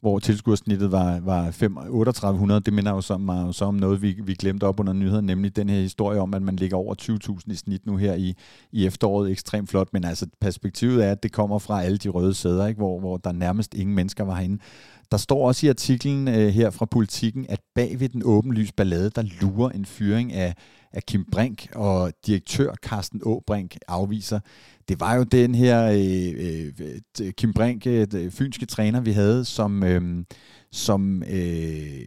[0.00, 2.60] hvor tilskuersnittet var, var 5, 3800.
[2.60, 5.56] Det minder jo så, mig så om noget, vi, vi glemte op under nyheden, nemlig
[5.56, 6.94] den her historie om, at man ligger over
[7.46, 8.34] 20.000 i snit nu her i,
[8.72, 9.30] i efteråret.
[9.30, 12.78] Ekstremt flot, men altså perspektivet er, at det kommer fra alle de røde sæder, ikke?
[12.78, 14.58] Hvor, hvor der nærmest ingen mennesker var herinde.
[15.10, 19.10] Der står også i artiklen øh, her fra politikken, at bag ved den åbenlys ballade,
[19.10, 20.54] der lurer en fyring af,
[20.92, 24.40] af Kim Brink, og direktør Carsten Åbrink afviser.
[24.88, 26.72] Det var jo den her øh,
[27.22, 30.24] øh, Kim Brink, øh, fynske træner, vi havde, som, øh,
[30.72, 32.00] som øh,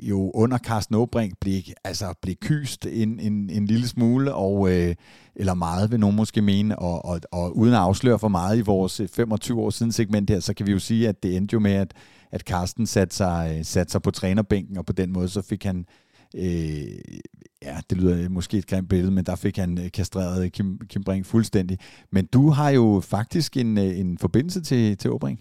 [0.00, 4.94] jo under Carsten Åbrink blev, altså, blev kyst en, en, en lille smule, og, øh,
[5.36, 8.60] eller meget vil nogen måske mene, og, og, og uden at afsløre for meget i
[8.60, 11.54] vores øh, 25 år siden segment her, så kan vi jo sige, at det endte
[11.54, 11.94] jo med, at,
[12.32, 15.64] at Carsten satte sig, øh, satte sig på trænerbænken, og på den måde så fik
[15.64, 15.86] han
[16.34, 17.18] øh,
[17.62, 20.80] ja, det lyder måske et grimt billede, men der fik han øh, kastreret øh, Kim,
[20.88, 21.78] Kim Brink fuldstændig.
[22.10, 25.40] Men du har jo faktisk en, øh, en forbindelse til, til Åbring.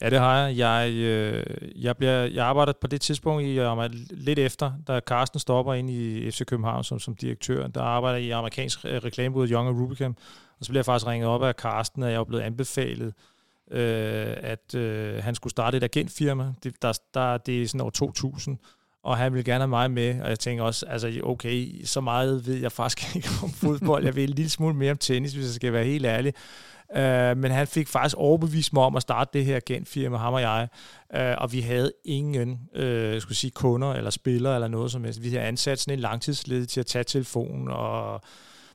[0.00, 0.56] Ja, det har jeg.
[0.56, 1.44] Jeg, øh,
[1.76, 3.60] jeg, bliver, jeg arbejder på det tidspunkt i
[4.10, 7.66] lidt efter, da Carsten stopper ind i FC København som, som direktør.
[7.66, 10.16] Der arbejder jeg i amerikansk reklamebud Young og Rubicam.
[10.58, 13.14] Og så bliver jeg faktisk ringet op af Carsten, at jeg er blevet anbefalet,
[13.70, 16.52] øh, at øh, han skulle starte et agentfirma.
[16.62, 18.58] Det, der, der, det er sådan år 2000
[19.04, 22.46] og han ville gerne have mig med, og jeg tænker også, altså okay, så meget
[22.46, 25.44] ved jeg faktisk ikke om fodbold, jeg ved en lille smule mere om tennis, hvis
[25.44, 26.34] jeg skal være helt ærlig.
[26.88, 30.40] Uh, men han fik faktisk overbevist mig om at starte det her agentfirma, ham og
[30.40, 30.68] jeg,
[31.14, 35.22] uh, og vi havde ingen uh, skulle sige, kunder eller spillere eller noget som helst.
[35.22, 38.20] Vi havde ansat sådan en langtidsledig til at tage telefonen, og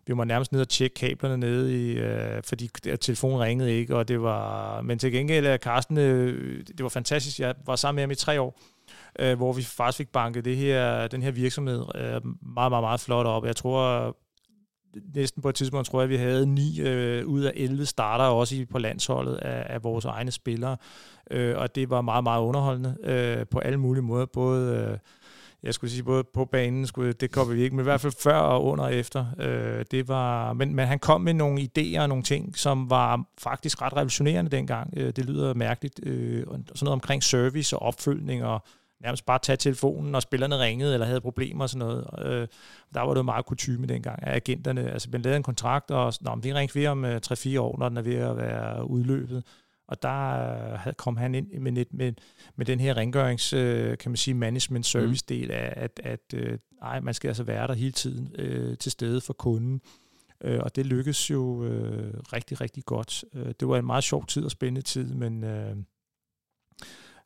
[0.09, 2.69] vi var nærmest ned og tjekke kablerne nede i, øh, fordi
[3.01, 7.39] telefonen ringede ikke, og det var, men til gengæld, er Carsten, øh, det var fantastisk,
[7.39, 8.59] jeg var sammen med ham i tre år,
[9.19, 12.99] øh, hvor vi faktisk fik banket det her, den her virksomhed øh, meget, meget, meget
[12.99, 13.45] flot op.
[13.45, 14.15] Jeg tror,
[15.15, 18.25] næsten på et tidspunkt, tror jeg, at vi havde 9 øh, ud af 11 starter
[18.25, 20.77] også i, på landsholdet af, af vores egne spillere.
[21.31, 24.25] Øh, og det var meget, meget underholdende øh, på alle mulige måder.
[24.25, 24.97] Både, øh,
[25.63, 28.13] jeg skulle sige, både på banen, skulle, det kom vi ikke, men i hvert fald
[28.19, 29.25] før og under og efter.
[29.39, 33.23] Øh, det var, men, men han kom med nogle idéer og nogle ting, som var
[33.37, 34.93] faktisk ret revolutionerende dengang.
[34.97, 35.99] Øh, det lyder mærkeligt.
[36.03, 38.63] Øh, sådan noget omkring service og opfølgning og
[39.01, 42.07] nærmest bare tage telefonen, når spillerne ringede eller havde problemer og sådan noget.
[42.25, 42.47] Øh,
[42.93, 44.91] der var det meget kutume dengang af agenterne.
[44.91, 47.89] Altså, man lavede en kontrakt, og nå, vi ringte ved om øh, 3-4 år, når
[47.89, 49.43] den er ved at være udløbet.
[49.87, 52.13] Og der uh, kom han ind med, net, med,
[52.55, 56.57] med den her rengørings, uh, kan man sige, management service del af, at, at uh,
[56.81, 59.81] ej, man skal altså være der hele tiden uh, til stede for kunden.
[60.45, 61.67] Uh, og det lykkedes jo uh,
[62.33, 63.25] rigtig, rigtig godt.
[63.33, 65.43] Uh, det var en meget sjov tid og spændende tid, men...
[65.43, 65.77] Uh,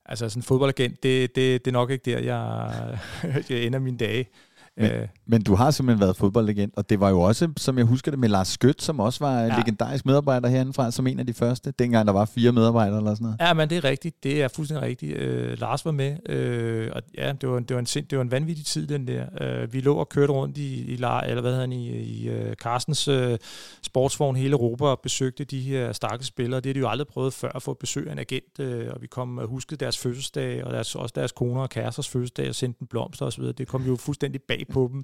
[0.06, 3.00] Altså sådan en fodboldagent, det, det, det er nok ikke der, jeg,
[3.50, 4.30] jeg ender mine dage.
[4.78, 5.08] Men, øh.
[5.26, 8.20] men du har simpelthen været fodboldlegend, og det var jo også, som jeg husker det,
[8.20, 9.58] med Lars Skødt, som også var ja.
[9.58, 13.24] legendarisk medarbejder herindefra, som en af de første, dengang der var fire medarbejdere eller sådan
[13.24, 13.38] noget.
[13.40, 14.24] Ja, men det er rigtigt.
[14.24, 15.18] Det er fuldstændig rigtigt.
[15.18, 18.32] Øh, Lars var med, øh, og ja, det var, det, var en, det var en
[18.32, 19.26] vanvittig tid, den der.
[19.42, 23.08] Øh, vi lå og kørte rundt i, i, eller hvad han, i, i uh, Carstens
[23.08, 23.36] uh,
[23.82, 26.60] sportsvogn hele Europa og besøgte de her stakkels spillere.
[26.60, 29.02] Det har de jo aldrig prøvet før at få besøg af en agent, øh, og
[29.02, 32.56] vi kom og huskede deres fødselsdag, og deres, også deres koner og kæresters fødselsdag, og
[32.56, 33.44] sendte dem blomster osv.
[33.44, 35.04] Det kom jo fuldstændig bag på dem.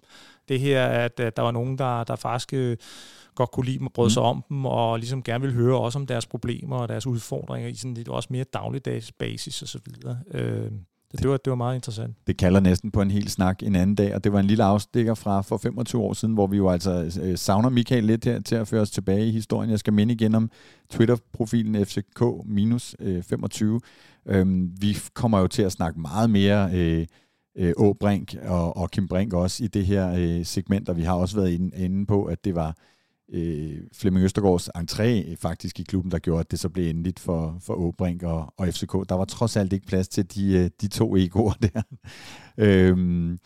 [0.49, 2.77] Det her, at, at der var nogen, der, der faktisk øh,
[3.35, 4.09] godt kunne lide dem og brød mm.
[4.09, 7.69] sig om dem, og ligesom gerne ville høre også om deres problemer og deres udfordringer
[7.69, 9.81] i sådan lidt også mere dagligdags basis osv.
[10.33, 10.71] Øh,
[11.11, 12.15] det, det, var, det var meget interessant.
[12.27, 14.63] Det kalder næsten på en hel snak en anden dag, og det var en lille
[14.63, 18.41] afstikker fra for 25 år siden, hvor vi jo altså øh, savner Michael lidt her
[18.41, 19.71] til at føre os tilbage i historien.
[19.71, 20.51] Jeg skal minde igen om
[20.89, 23.65] Twitter-profilen FCK-25.
[24.25, 27.05] Øhm, vi kommer jo til at snakke meget mere øh,
[27.57, 31.13] øh, Åbrink og, og Kim Brink også i det her øh, segment, og vi har
[31.13, 32.75] også været inde, inde på, at det var
[33.33, 37.19] øh, Flemming Østergaards entré øh, faktisk i klubben, der gjorde, at det så blev endeligt
[37.19, 38.93] for, for Åbrink og, og FCK.
[39.09, 41.81] Der var trods alt ikke plads til de, øh, de to egoer der.
[42.57, 43.39] øhm,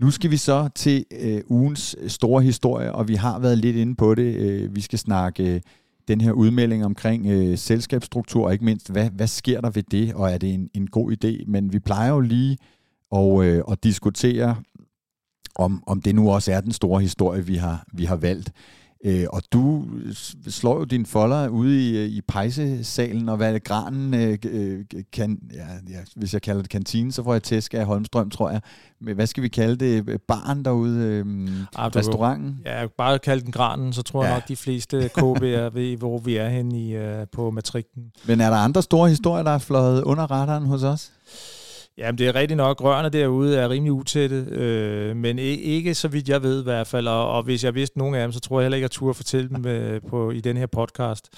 [0.00, 3.94] nu skal vi så til øh, ugens store historie, og vi har været lidt inde
[3.94, 4.34] på det.
[4.34, 5.60] Øh, vi skal snakke øh,
[6.08, 10.14] den her udmelding omkring øh, selskabsstruktur, og ikke mindst, hvad, hvad sker der ved det,
[10.14, 11.44] og er det en, en god idé?
[11.46, 12.56] Men vi plejer jo lige
[13.12, 14.56] at, øh, at diskutere,
[15.54, 18.52] om, om det nu også er den store historie, vi har, vi har valgt.
[19.04, 19.84] Øh, og du
[20.48, 25.66] slår jo din folder ude i, i pejsesalen, og hvad granen øh, øh, kan, ja,
[25.90, 28.60] ja, hvis jeg kalder det kantine, så får jeg tæsk af Holmstrøm, tror jeg.
[29.00, 30.20] Men hvad skal vi kalde det?
[30.28, 31.00] Baren derude?
[31.00, 32.60] Øh, ah, restauranten?
[32.64, 34.28] Ja, bare kalde den granen, så tror ja.
[34.28, 38.12] jeg nok, de fleste KB'er ved, hvor vi er henne i, uh, på matrikten.
[38.26, 41.12] Men er der andre store historier, der er fløjet under radaren hos os?
[41.98, 42.80] Jamen, det er rigtigt nok.
[42.80, 47.08] Rørene derude er rimelig utætte, øh, men ikke så vidt jeg ved i hvert fald.
[47.08, 48.98] Og, og hvis jeg vidste nogen af dem, så tror jeg heller ikke, at jeg
[48.98, 51.28] turde fortælle dem øh, på, i den her podcast.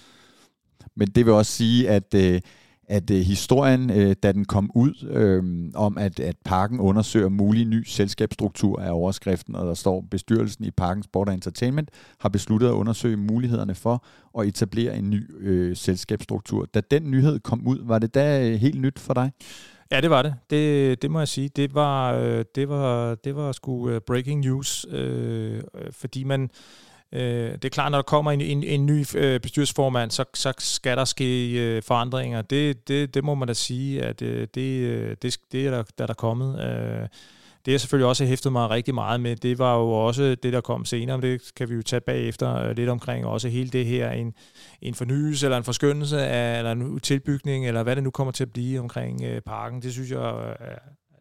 [0.96, 2.40] Men det vil også sige, at, øh,
[2.88, 7.64] at øh, historien, øh, da den kom ud, øh, om at, at parken undersøger mulig
[7.64, 11.90] ny selskabsstruktur af overskriften, og der står, bestyrelsen i Parken Sport Entertainment
[12.20, 14.04] har besluttet at undersøge mulighederne for
[14.38, 16.66] at etablere en ny øh, selskabsstruktur.
[16.74, 19.30] Da den nyhed kom ud, var det da øh, helt nyt for dig?
[19.90, 20.34] Ja, det var det.
[20.50, 21.48] Det, det må jeg sige.
[21.48, 26.50] Det var, øh, det var, det var sgu øh, breaking news, øh, øh, fordi man...
[27.12, 30.52] Øh, det er klart, når der kommer en, en, en ny øh, bestyrelsesformand, så, så
[30.58, 32.42] skal der ske øh, forandringer.
[32.42, 35.82] Det, det, det må man da sige, at øh, det, øh, det, det er der,
[35.98, 36.60] der er der kommet.
[36.64, 37.08] Øh,
[37.66, 40.60] det jeg selvfølgelig også hæftet mig rigtig meget med, det var jo også det, der
[40.60, 43.86] kom senere, men det kan vi jo tage bagefter øh, lidt omkring, også hele det
[43.86, 44.34] her, en,
[44.82, 48.44] en fornyelse eller en forskyndelse af, eller en tilbygning, eller hvad det nu kommer til
[48.44, 49.82] at blive omkring øh, parken.
[49.82, 50.76] Det synes jeg, øh,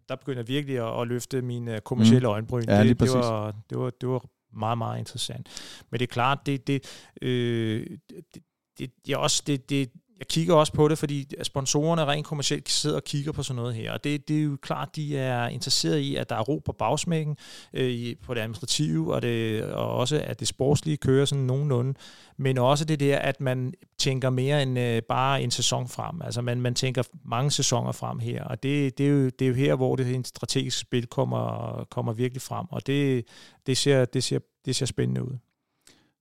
[0.10, 2.32] der begynder virkelig at, at løfte mine kommersielle mm.
[2.32, 2.63] øjenbryn.
[2.67, 4.26] Ja, det, det, var, det, var, det var
[4.58, 5.47] meget, meget interessant.
[5.91, 8.43] Men det er klart, det, det, øh, det,
[8.80, 9.89] det, det, også, det, det,
[10.20, 13.76] jeg kigger også på det, fordi sponsorerne rent kommercielt sidder og kigger på sådan noget
[13.76, 13.92] her.
[13.92, 16.72] Og det, det er jo klart, de er interesseret i, at der er ro på
[16.72, 17.38] bagsmækken,
[17.74, 21.94] øh, på det administrative, og, det, og også at det sportslige kører sådan nogenlunde.
[22.38, 26.22] Men også det der, at man tænker mere end øh, bare en sæson frem.
[26.22, 28.44] Altså man, man tænker mange sæsoner frem her.
[28.44, 32.14] Og det, det, er, jo, det er jo her, hvor det strategiske spil kommer, kommer
[32.14, 32.66] virkelig frem.
[32.70, 33.26] Og det,
[33.68, 35.38] det, ser, det, ser, det ser spændende ud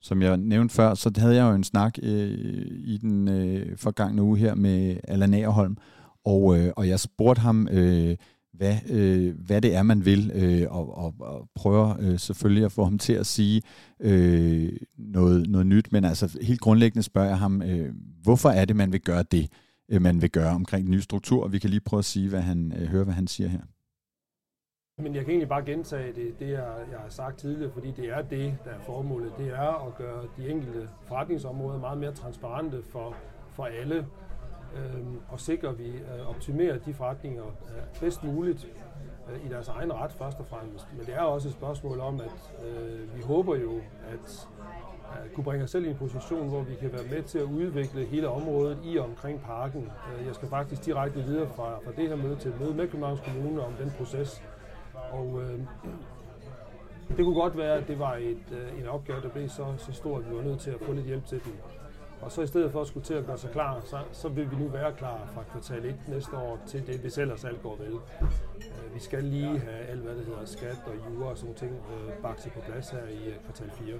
[0.02, 2.30] som jeg nævnte før, så havde jeg jo en snak øh,
[2.84, 5.76] i den øh, forgangne uge her med Allan Agerholm,
[6.24, 8.16] og, øh, og jeg spurgte ham, øh,
[8.56, 12.72] hvad, øh, hvad det er, man vil, øh, og, og, og prøver øh, selvfølgelig at
[12.72, 13.62] få ham til at sige
[14.00, 18.76] øh, noget, noget nyt, men altså helt grundlæggende spørger jeg ham, øh, hvorfor er det,
[18.76, 19.50] man vil gøre det,
[19.88, 22.28] øh, man vil gøre omkring den nye struktur, og vi kan lige prøve at sige,
[22.28, 23.60] hvad han, øh, høre, hvad han siger her.
[25.02, 28.04] Men jeg kan egentlig bare gentage det, det jeg, jeg har sagt tidligere, fordi det
[28.08, 29.32] er det, der er formålet.
[29.38, 33.16] Det er at gøre de enkelte forretningsområder meget mere transparente for,
[33.52, 34.06] for alle,
[34.76, 38.68] øhm, og sikre, at vi øh, optimerer de forretninger øh, bedst muligt
[39.30, 40.86] øh, i deres egen ret først og fremmest.
[40.96, 43.80] Men det er også et spørgsmål om, at øh, vi håber jo,
[44.12, 44.48] at
[45.12, 47.44] at kunne bringe os selv i en position, hvor vi kan være med til at
[47.44, 49.82] udvikle hele området i og omkring parken.
[49.82, 52.88] Øh, jeg skal faktisk direkte videre fra, fra det her møde til et møde med
[52.88, 54.42] Københavns Kommune om den proces,
[55.12, 55.60] og øh,
[57.16, 59.92] det kunne godt være, at det var et, øh, en opgave, der blev så, så
[59.92, 61.52] stor, at vi var nødt til at få lidt hjælp til den.
[62.20, 64.50] Og så i stedet for at skulle til at gøre sig klar, så, så vil
[64.50, 67.76] vi nu være klar fra kvartal 1 næste år til det, hvis ellers alt går
[67.76, 67.92] vel.
[67.92, 71.72] Øh, vi skal lige have alt, hvad det hedder, skat og jura og sådan ting,
[71.72, 73.94] øh, bakset på plads her i øh, kvartal 4.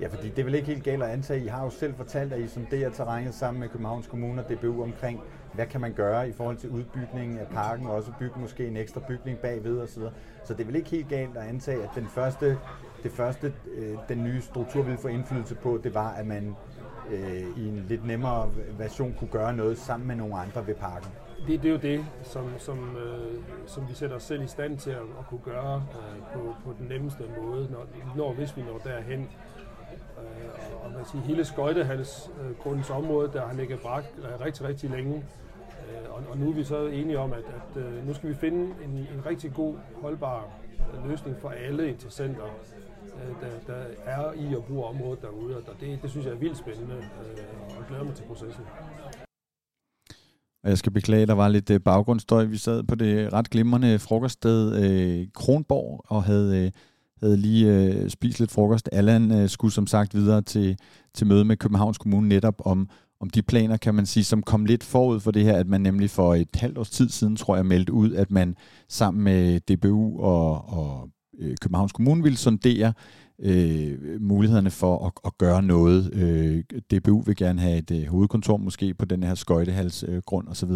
[0.00, 1.44] Ja, fordi det er vel ikke helt galt at antage.
[1.44, 4.82] I har jo selv fortalt, at I som DR-terrænet sammen med Københavns Kommune og DBU
[4.82, 5.20] omkring,
[5.52, 8.76] hvad kan man gøre i forhold til udbygningen af parken, og også bygge måske en
[8.76, 10.02] ekstra bygning bagved osv.
[10.44, 12.58] Så det er vel ikke helt galt at antage, at den første,
[13.02, 16.56] det første, øh, den nye struktur ville få indflydelse på, det var, at man
[17.10, 21.10] øh, i en lidt nemmere version kunne gøre noget sammen med nogle andre ved parken.
[21.46, 24.78] Det, det er jo det, som, som, øh, som vi sætter os selv i stand
[24.78, 27.86] til at, at kunne gøre øh, på, på den nemmeste måde, når,
[28.16, 29.20] når hvis vi når derhen.
[29.20, 34.68] Øh, og, og man siger, hele Skøjtehalsgrundens øh, område, der har ligget brak øh, rigtig,
[34.68, 35.24] rigtig længe.
[35.90, 38.34] Øh, og, og nu er vi så enige om, at, at øh, nu skal vi
[38.34, 40.48] finde en, en rigtig god, holdbar
[40.94, 42.44] øh, løsning for alle interessenter,
[43.04, 45.56] øh, der, der er i og bruger området derude.
[45.56, 48.64] Og det, det synes jeg er vildt spændende, øh, og glæder mig til processen.
[50.64, 52.44] Og jeg skal beklage, der var lidt øh, baggrundsstøj.
[52.44, 56.70] Vi sad på det ret glimrende frokoststed øh, Kronborg og havde, øh,
[57.20, 58.88] havde lige øh, spist lidt frokost.
[58.92, 60.78] Allan øh, skulle som sagt videre til,
[61.14, 62.88] til møde med Københavns Kommune netop om,
[63.20, 65.80] om de planer, kan man sige, som kom lidt forud for det her, at man
[65.80, 68.56] nemlig for et halvt års tid siden, tror jeg, meldte ud, at man
[68.88, 72.92] sammen med DBU og, og øh, Københavns Kommune ville sondere
[73.42, 76.14] øh, mulighederne for at, at gøre noget.
[76.14, 80.70] Øh, DBU vil gerne have et øh, hovedkontor måske på den her skøjtehalsgrund øh, osv.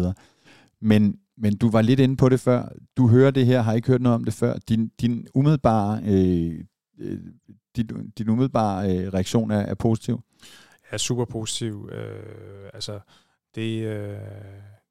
[0.81, 2.69] Men, men du var lidt inde på det før.
[2.97, 4.57] Du hører det her, har ikke hørt noget om det før.
[4.69, 6.59] Din, din umiddelbare, øh,
[6.99, 7.19] øh
[7.75, 10.21] din, din umiddelbare øh, reaktion er, er positiv?
[10.89, 11.89] Er super positiv.
[11.91, 12.99] Øh, altså,
[13.55, 14.17] det, øh,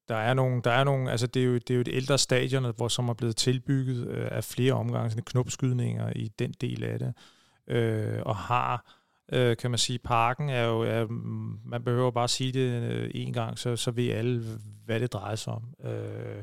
[0.08, 2.18] der er nogle, der er nogle, altså det er jo, det er jo et ældre
[2.18, 6.84] stadion, hvor, som er blevet tilbygget øh, af flere omgange, sådan knopskydninger i den del
[6.84, 7.14] af det,
[7.68, 8.94] øh, og har,
[9.32, 11.06] øh, kan man sige, parken er jo, er,
[11.64, 14.44] man behøver bare sige det øh, en gang, så, så ved alle,
[14.84, 15.62] hvad det drejer sig om.
[15.90, 16.42] Øh,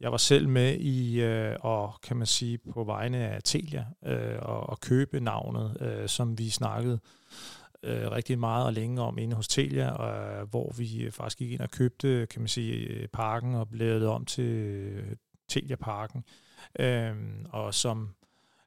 [0.00, 4.38] jeg var selv med i, øh, og kan man sige, på vegne af Telia, øh,
[4.42, 7.00] og, og købe navnet, øh, som vi snakkede
[7.82, 11.38] øh, rigtig meget og længe om inde hos Telia, og, øh, hvor vi øh, faktisk
[11.38, 16.24] gik ind og købte, kan man sige, øh, parken og blev om til Telia-parken,
[16.78, 17.14] øh,
[17.50, 18.08] og som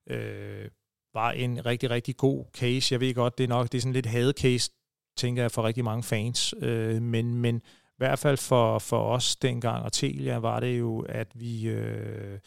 [0.07, 0.69] øh,
[1.13, 2.93] var en rigtig, rigtig god case.
[2.93, 4.71] Jeg ved godt, det er nok det er sådan lidt hade-case,
[5.17, 7.61] tænker jeg, for rigtig mange fans, øh, men, men
[7.93, 12.39] i hvert fald for, for os dengang og Telia var det jo, at vi øh,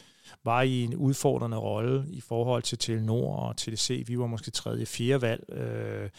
[0.43, 4.03] var i en udfordrende rolle i forhold til Telenor og TDC.
[4.07, 5.53] Vi var måske tredje, fjerde valg.
[5.53, 6.09] Øh,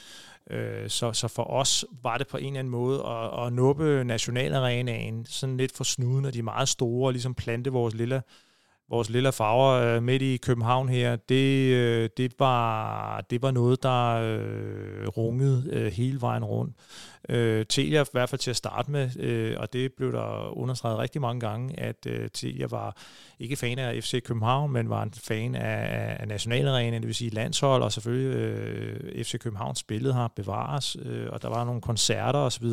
[0.51, 4.05] øh, så, så for os var det på en eller anden måde at, at nuppe
[4.05, 8.23] nationalarenaen sådan lidt for snuden af de meget store, og ligesom plante vores lille
[8.91, 13.83] vores lille farver øh, midt i København her, det, øh, det, var, det var noget,
[13.83, 16.77] der øh, rungede øh, hele vejen rundt.
[17.29, 20.99] Øh, Telia, i hvert fald til at starte med, øh, og det blev der understreget
[20.99, 22.97] rigtig mange gange, at øh, Telia var
[23.39, 27.31] ikke fan af FC København, men var en fan af, af nationalarenaen, det vil sige
[27.31, 32.39] landshold, og selvfølgelig øh, FC Københavns spillet har bevares, øh, og der var nogle koncerter
[32.39, 32.67] osv.,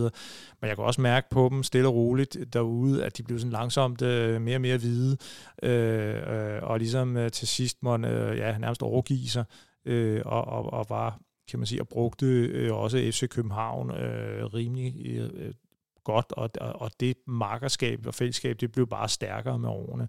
[0.61, 3.51] men jeg kunne også mærke på dem stille og roligt derude, at de blev sådan
[3.51, 5.17] langsomt øh, mere og mere hvide,
[5.63, 9.45] øh, øh, og ligesom øh, til sidst måtte øh, ja, nærmest overgive sig,
[9.85, 14.45] øh, og, og, og var kan man sige, og brugte øh, også FC København øh,
[14.45, 15.53] rimelig øh,
[16.03, 20.07] godt, og, og, det markerskab og fællesskab, det blev bare stærkere med årene.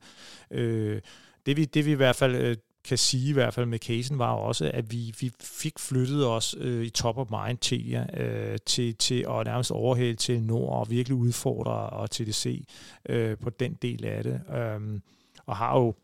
[0.51, 1.01] Øh,
[1.47, 4.19] det, vi, det vi i hvert fald øh, kan sige, i hvert fald med casen,
[4.19, 8.59] var også, at vi, vi fik flyttet os øh, i top of mind til, øh,
[8.67, 12.65] til, til at nærmest overhale til Nord og virkelig udfordre og TDC
[13.09, 14.41] øh, på den del af det.
[14.57, 15.01] Øh,
[15.47, 15.95] og har jo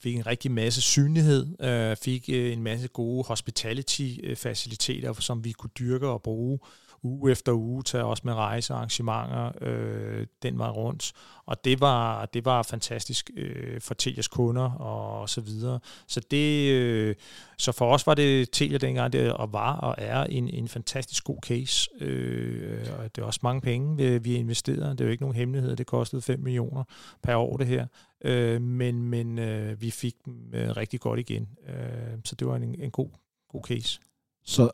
[0.00, 5.70] fik en rigtig masse synlighed, øh, fik øh, en masse gode hospitality-faciliteter, som vi kunne
[5.78, 6.58] dyrke og bruge
[7.02, 11.12] uge efter uge, tage også med rejsearrangementer øh, den var rundt.
[11.46, 15.80] Og det var, det var fantastisk øh, for Telias kunder og så videre.
[16.06, 17.14] Så, det, øh,
[17.58, 21.24] så for os var det Telia dengang, det og var og er en, en fantastisk
[21.24, 21.90] god case.
[22.00, 24.90] Øh, og det er også mange penge, vi, vi investerede.
[24.90, 25.76] Det er jo ikke nogen hemmelighed.
[25.76, 26.84] Det kostede 5 millioner
[27.22, 27.86] per år det her.
[28.24, 31.48] Øh, men men øh, vi fik dem øh, rigtig godt igen.
[31.68, 33.08] Øh, så det var en, en god,
[33.48, 34.00] god case.
[34.44, 34.70] Så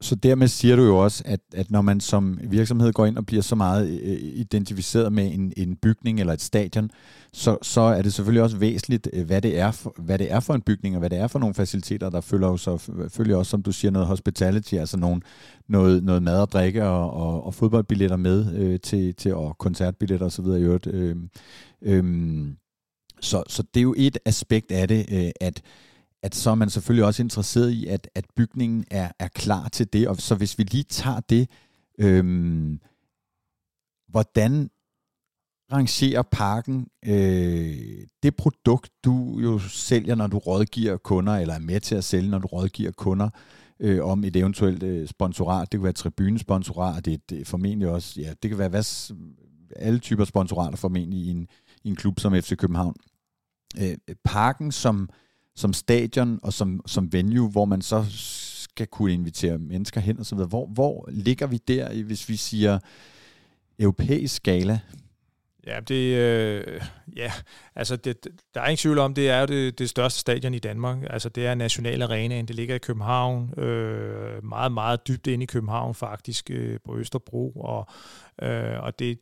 [0.00, 3.26] så dermed siger du jo også, at, at når man som virksomhed går ind og
[3.26, 6.90] bliver så meget øh, øh identificeret med en, en bygning eller et stadion,
[7.32, 10.40] så, så er det selvfølgelig også væsentligt, øh, hvad det, er for, hvad det er
[10.40, 12.76] for en bygning, og hvad det er for nogle faciliteter, der følger jo så
[13.08, 15.20] følger også, som du siger, noget hospitality, altså nogle,
[15.68, 20.26] noget, noget mad og drikke og, og, og fodboldbilletter med øh, til, til, og koncertbilletter
[20.26, 20.44] osv.
[20.44, 20.86] i øvrigt.
[20.86, 21.16] Øh,
[21.82, 22.04] øh,
[23.20, 25.62] så, så det er jo et aspekt af det, øh, at
[26.22, 29.92] at så er man selvfølgelig også interesseret i, at, at bygningen er, er klar til
[29.92, 30.08] det.
[30.08, 31.50] Og så hvis vi lige tager det,
[31.98, 32.80] øhm,
[34.08, 34.70] hvordan
[35.72, 41.80] rangerer parken øh, det produkt, du jo sælger, når du rådgiver kunder, eller er med
[41.80, 43.28] til at sælge, når du rådgiver kunder,
[43.80, 45.72] øh, om et eventuelt øh, sponsorat.
[45.72, 49.12] Det kan være tribunesponsorat, det, det er formentlig også, ja, det kan være hvad,
[49.76, 51.48] alle typer sponsorater formentlig i en,
[51.84, 52.94] i en klub som FC København.
[53.76, 55.08] Øh, parken som,
[55.56, 58.04] som stadion og som, som venue, hvor man så
[58.78, 60.48] skal kunne invitere mennesker hen og så videre.
[60.48, 62.78] Hvor, hvor ligger vi der, hvis vi siger
[63.78, 64.80] europæisk skala?
[65.66, 66.82] Ja, det, øh,
[67.16, 67.32] ja,
[67.74, 70.58] altså det, der er ingen tvivl om, det er jo det, det største stadion i
[70.58, 70.98] Danmark.
[71.10, 75.46] Altså det er National Arena, det ligger i København, øh, meget, meget dybt inde i
[75.46, 77.86] København faktisk, øh, på Østerbro, og,
[78.42, 79.18] øh, og det,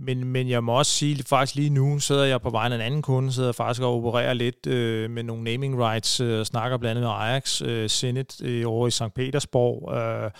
[0.00, 2.82] men, men jeg må også sige, faktisk lige nu sidder jeg på vejen af en
[2.82, 6.98] anden kunde, sidder faktisk og opererer lidt øh, med nogle naming rights, øh, snakker blandt
[6.98, 9.14] andet med Ajax øh, Zenit øh, over i St.
[9.14, 10.30] Petersborg, øh,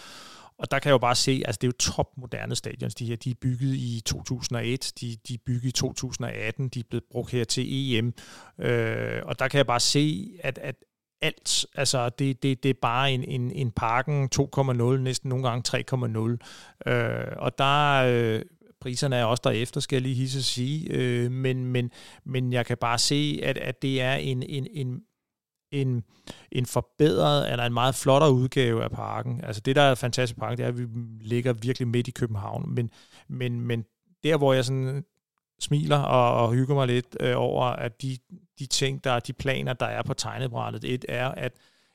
[0.58, 3.16] og der kan jeg jo bare se, altså det er jo topmoderne stadions, de her.
[3.16, 7.30] De er bygget i 2001, de, de er bygget i 2018, de er blevet brugt
[7.30, 8.14] her til EM.
[8.58, 10.74] Øh, og der kan jeg bare se, at, at
[11.22, 15.82] alt, altså det, det, det er bare en, en, en parken 2,0, næsten nogle gange
[16.86, 16.92] 3,0.
[16.92, 18.02] Øh, og der...
[18.06, 18.42] Øh,
[18.80, 21.90] priserne er også derefter, skal jeg lige hisse sige, øh, men, men,
[22.24, 25.02] men jeg kan bare se, at, at det er en, en, en
[25.72, 26.04] en,
[26.52, 29.44] en forbedret, eller en meget flottere udgave af parken.
[29.44, 30.86] Altså det, der er fantastisk park, det er, at vi
[31.20, 32.74] ligger virkelig midt i København.
[32.74, 32.90] Men,
[33.28, 33.84] men, men
[34.24, 35.04] der, hvor jeg sådan
[35.60, 38.18] smiler og, og hygger mig lidt øh, over, at de,
[38.58, 41.52] de ting, der de planer, der er på tegnebrættet, et er, at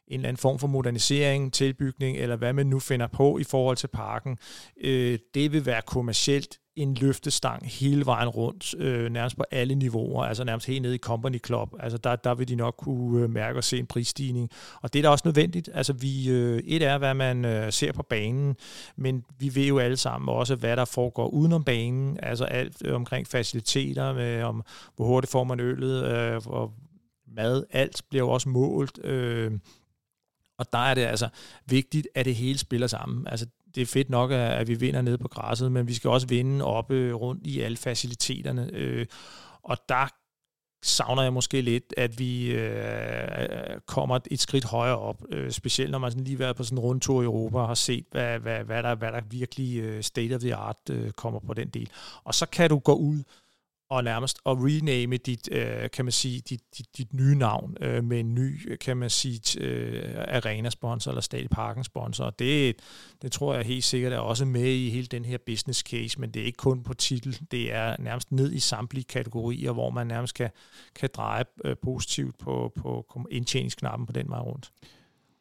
[0.08, 3.78] en eller anden form for modernisering, tilbygning, eller hvad man nu finder på i forhold
[3.78, 4.38] til parken,
[4.82, 10.24] øh, det vil være kommercielt en løftestang hele vejen rundt, øh, nærmest på alle niveauer,
[10.24, 11.70] altså nærmest helt ned i Company Club.
[11.80, 14.49] Altså der, der vil de nok kunne øh, mærke og se en prisstigning.
[14.82, 15.70] Og det er da også nødvendigt.
[15.74, 18.56] Altså vi, øh, et er, hvad man øh, ser på banen,
[18.95, 22.95] men vi ved jo alle sammen også, hvad der foregår udenom banen, altså alt øh,
[22.95, 24.64] omkring faciliteter, med om
[24.95, 26.72] hvor hurtigt får man øllet, øh, og
[27.36, 29.06] mad, alt bliver jo også målt.
[29.06, 29.51] Øh,
[30.58, 31.30] og der er det altså
[31.66, 33.28] vigtigt, at det hele spiller sammen.
[33.28, 33.45] Altså
[33.76, 36.66] det er fedt nok, at vi vinder nede på græsset, men vi skal også vinde
[36.66, 38.70] oppe rundt i alle faciliteterne.
[38.74, 39.06] Øh,
[39.64, 40.08] og der
[40.84, 45.91] savner jeg måske lidt, at vi øh, øh kommer et skridt højere op, øh, specielt
[45.91, 48.39] når man sådan lige været på sådan en rundtur i Europa og har set, hvad,
[48.39, 51.68] hvad, hvad, der, hvad der virkelig øh, state of the art øh, kommer på den
[51.68, 51.89] del.
[52.24, 53.24] Og så kan du gå ud
[53.95, 58.03] og nærmest at rename dit, øh, kan man sige, dit, dit, dit nye navn øh,
[58.03, 62.29] med en ny, kan man sige, øh, arena-sponsor eller Stadparken-sponsor.
[62.29, 62.75] Det,
[63.21, 66.31] det tror jeg helt sikkert er også med i hele den her business case, men
[66.31, 70.07] det er ikke kun på titel, det er nærmest ned i samtlige kategorier, hvor man
[70.07, 70.49] nærmest kan,
[70.95, 74.71] kan dreje øh, positivt på, på indtjeningsknappen på den vej rundt.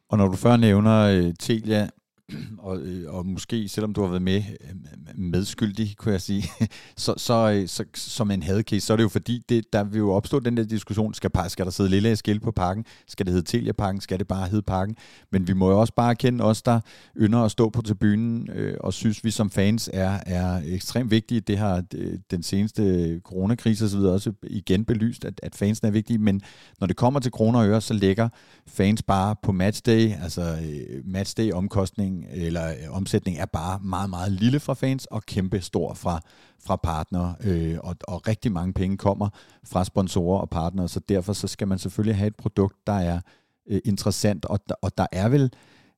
[0.09, 1.89] Og når du før nævner øh, Telia,
[2.57, 4.75] og, øh, og måske, selvom du har været med øh,
[5.15, 6.43] medskyldig, kunne jeg sige,
[6.97, 9.97] så, så, øh, så, som en hadcase, så er det jo fordi, det, der vil
[9.97, 12.85] jo opstå den der diskussion, skal, skal der sidde lille skilt på pakken?
[13.07, 14.01] Skal det hedde Telia-pakken?
[14.01, 14.95] Skal det bare hedde pakken?
[15.31, 16.79] Men vi må jo også bare kende os, der
[17.17, 21.41] ynder at stå på tribunen, øh, og synes vi som fans er, er ekstremt vigtige.
[21.41, 21.83] Det har
[22.31, 23.99] den seneste coronakrise osv.
[23.99, 26.41] også igen belyst, at, at fansen er vigtige, men
[26.79, 28.29] når det kommer til kroner og øre, så lægger
[28.67, 30.57] fans bare på matchday, altså
[31.05, 35.61] matchday omkostning omsætning, eller øh, omsætning er bare meget, meget lille fra fans og kæmpe
[35.61, 36.21] stor fra,
[36.65, 39.29] fra partnere, øh, og, og rigtig mange penge kommer
[39.67, 43.19] fra sponsorer og partnere, så derfor så skal man selvfølgelig have et produkt, der er
[43.69, 45.51] øh, interessant, og, og der er vel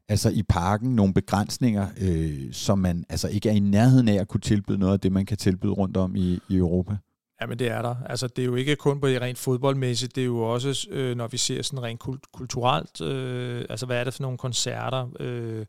[0.09, 4.27] altså i parken nogle begrænsninger, øh, som man altså ikke er i nærheden af at
[4.27, 6.97] kunne tilbyde noget af det, man kan tilbyde rundt om i, i Europa.
[7.41, 7.95] Ja, men det er der.
[8.05, 11.17] Altså, det er jo ikke kun på det rent fodboldmæssigt, det er jo også, øh,
[11.17, 15.09] når vi ser sådan rent kult- kulturelt, øh, altså hvad er det for nogle koncerter,
[15.19, 15.65] øh,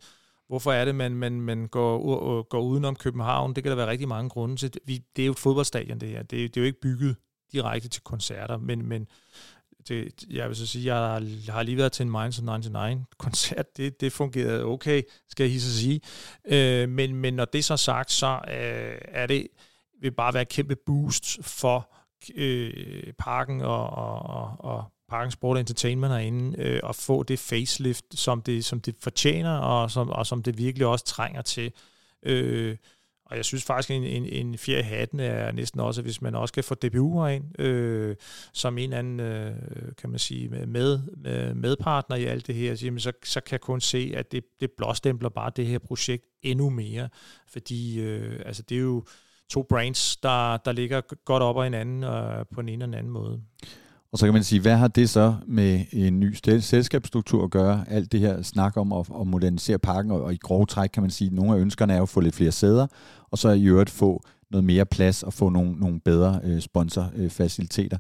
[0.49, 3.55] Hvorfor er det, man, man, man går, går udenom København?
[3.55, 4.73] Det kan der være rigtig mange grunde til.
[4.85, 6.23] Vi, det er jo et fodboldstadion, det her.
[6.23, 7.17] Det, det er jo ikke bygget
[7.53, 9.09] direkte til koncerter, men, men
[9.89, 13.77] det, jeg vil så sige, jeg har, har lige været til en Minds of 99-koncert.
[13.77, 16.01] Det, det fungerede okay, skal jeg så sige.
[16.45, 19.49] Øh, men, men når det så er sagt, så øh, er det
[20.01, 21.95] vil bare være et kæmpe boost for
[22.35, 28.05] øh, parken og, og, og, og Parken Sport Entertainment herinde, øh, og få det facelift,
[28.15, 31.73] som det, som det fortjener, og som, og som det virkelig også trænger til.
[32.23, 32.77] Øh,
[33.31, 36.55] og jeg synes faktisk, en, en, en fjerde hatten er næsten også, hvis man også
[36.55, 38.17] kan få DBU'er ind, øh,
[38.53, 39.55] som en anden, øh,
[39.99, 43.61] kan man sige, med, med medpartner i alt det her, jamen så, så kan jeg
[43.61, 47.09] kun se, at det, det blåstempler bare det her projekt endnu mere.
[47.49, 49.05] Fordi øh, altså det er jo
[49.51, 53.13] to brands, der, der ligger godt op ad hinanden øh, på en ene eller anden
[53.13, 53.43] måde.
[54.13, 57.85] Og så kan man sige, hvad har det så med en ny selskabsstruktur at gøre?
[57.89, 61.03] Alt det her snak om at, at modernisere parken, og, og i grove træk kan
[61.03, 62.87] man sige, at nogle af ønskerne er jo at få lidt flere sæder,
[63.31, 67.99] og så i øvrigt få noget mere plads og få nogle, nogle bedre øh, sponsorfaciliteter.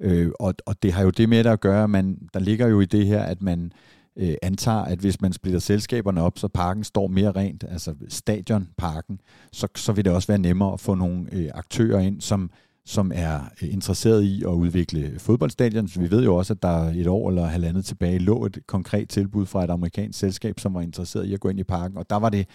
[0.00, 2.80] Øh, og, og det har jo det med at gøre, at man, der ligger jo
[2.80, 3.72] i det her, at man
[4.16, 9.20] øh, antager, at hvis man splitter selskaberne op, så parken står mere rent, altså stadionparken,
[9.52, 12.50] så, så vil det også være nemmere at få nogle øh, aktører ind, som,
[12.88, 15.88] som er øh, interesseret i at udvikle fodboldstadion.
[15.88, 19.08] Så vi ved jo også, at der et år eller halvandet tilbage lå et konkret
[19.08, 22.10] tilbud fra et amerikansk selskab, som var interesseret i at gå ind i parken, og
[22.10, 22.46] der var det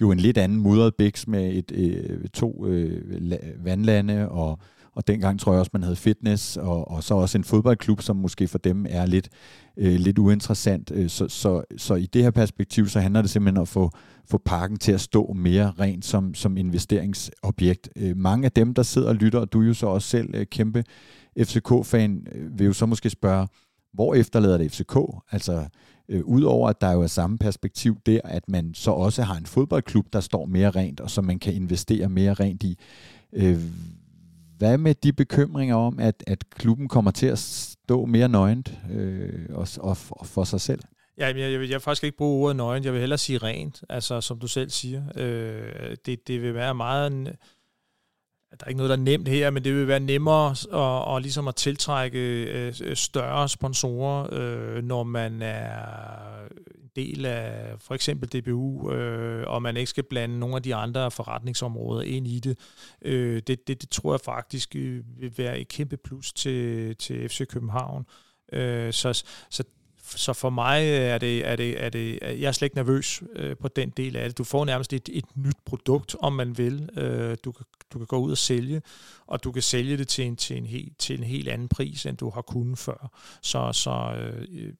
[0.00, 3.32] jo en lidt anden mudret biks med et, øh, to øh,
[3.64, 4.58] vandlande og
[4.96, 8.16] og dengang tror jeg også, man havde fitness, og, og så også en fodboldklub, som
[8.16, 9.28] måske for dem er lidt,
[9.76, 10.90] øh, lidt uinteressant.
[10.94, 13.90] Øh, så, så, så i det her perspektiv, så handler det simpelthen om at få,
[14.26, 17.88] få parken til at stå mere rent som, som investeringsobjekt.
[17.96, 20.34] Øh, mange af dem, der sidder og lytter, og du er jo så også selv
[20.34, 20.84] øh, kæmpe
[21.38, 23.48] FCK-fan, vil jo så måske spørge,
[23.92, 24.96] hvor efterlader det FCK?
[25.30, 25.66] Altså,
[26.08, 29.46] øh, udover at der jo er samme perspektiv der, at man så også har en
[29.46, 32.78] fodboldklub, der står mere rent, og som man kan investere mere rent i.
[33.32, 33.60] Øh,
[34.62, 39.46] hvad med de bekymringer om, at, at klubben kommer til at stå mere nøgent øh,
[39.50, 40.80] og, og, og for sig selv?
[41.18, 43.38] Ja, jeg, jeg, vil, jeg vil faktisk ikke bruge ordet nøgent, jeg vil hellere sige
[43.38, 45.02] rent, altså som du selv siger.
[45.16, 47.12] Øh, det, det vil være meget...
[48.50, 51.20] Der er ikke noget, der er nemt her, men det vil være nemmere at, og
[51.20, 55.72] ligesom at tiltrække øh, større sponsorer, øh, når man er
[56.96, 61.10] del af for eksempel DBU, øh, og man ikke skal blande nogle af de andre
[61.10, 62.58] forretningsområder ind i det.
[63.02, 67.28] Øh, det, det, det tror jeg faktisk øh, vil være et kæmpe plus til, til
[67.28, 68.06] FC København.
[68.52, 69.64] Øh, så, så
[70.04, 73.56] så for mig er det, er det, er det, jeg er slet ikke nervøs øh,
[73.56, 74.38] på den del af det.
[74.38, 76.88] Du får nærmest et, et nyt produkt, om man vil.
[76.96, 78.82] Øh, du, kan, du kan gå ud og sælge,
[79.26, 82.06] og du kan sælge det til en, til en, helt, til en helt anden pris,
[82.06, 83.10] end du har kunnet før.
[83.42, 84.72] Så, så øh,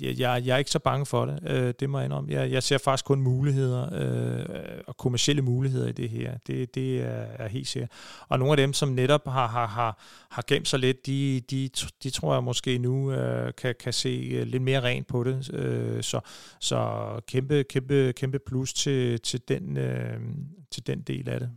[0.00, 2.32] jeg, jeg er ikke så bange for det, øh, det må jeg indrømme.
[2.32, 6.38] Jeg, jeg ser faktisk kun muligheder øh, og kommersielle muligheder i det her.
[6.46, 7.90] Det, det er, er helt sikkert.
[8.28, 9.98] Og nogle af dem, som netop har, har, har,
[10.30, 11.70] har gemt sig lidt, de, de,
[12.02, 15.54] de tror jeg måske nu øh, kan, kan se øh, lidt mere rent på det.
[15.54, 16.20] Øh, så,
[16.60, 20.20] så kæmpe, kæmpe, kæmpe plus til, til, den, øh,
[20.70, 21.50] til den del af det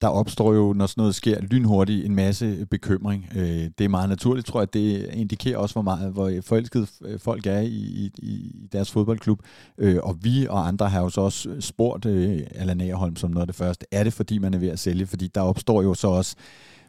[0.00, 3.26] der opstår jo, når sådan noget sker, lynhurtigt en masse bekymring.
[3.36, 4.74] Øh, det er meget naturligt, tror jeg.
[4.74, 9.40] Det indikerer også, hvor, meget, hvor forelskede øh, folk er i, i, i deres fodboldklub.
[9.78, 13.42] Øh, og vi og andre har jo så også spurgt øh, Allan Aarholm som noget
[13.42, 13.86] af det første.
[13.92, 15.06] Er det, fordi man er ved at sælge?
[15.06, 16.36] Fordi der opstår jo så også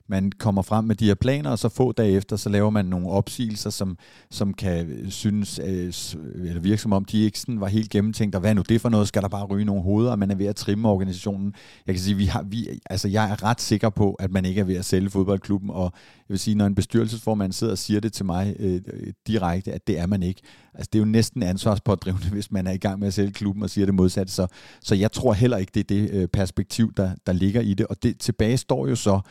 [0.10, 2.86] man kommer frem med de her planer, og så få dage efter, så laver man
[2.86, 3.98] nogle opsigelser, som,
[4.32, 5.94] som kan synes, øh,
[6.36, 8.82] eller virke som om, de ikke sådan var helt gennemtænkt, og hvad er nu det
[8.82, 9.08] for noget?
[9.08, 11.54] Skal der bare ryge nogle hoveder, og man er ved at trimme organisationen?
[11.88, 14.62] Jeg kan sige, vi har, vi, altså jeg er ret sikker på, at man ikke
[14.62, 15.94] er ved at sælge fodboldklubben, og
[16.30, 19.72] jeg vil sige, når en bestyrelsesformand sidder og siger det til mig øh, øh direkte,
[19.72, 20.42] at det er man ikke.
[20.74, 23.64] Altså det er jo næsten ansvarspådrivende, hvis man er i gang med at sælge klubben
[23.64, 24.34] og siger det modsatte.
[24.34, 24.48] Så,
[24.82, 27.88] så jeg tror heller ikke, det er det øh, perspektiv, der, der ligger i det.
[27.88, 29.22] Og det tilbage står jo så,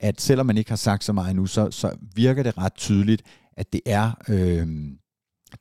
[0.00, 3.22] at selvom man ikke har sagt så meget nu, så, så virker det ret tydeligt,
[3.52, 4.66] at det er, øh,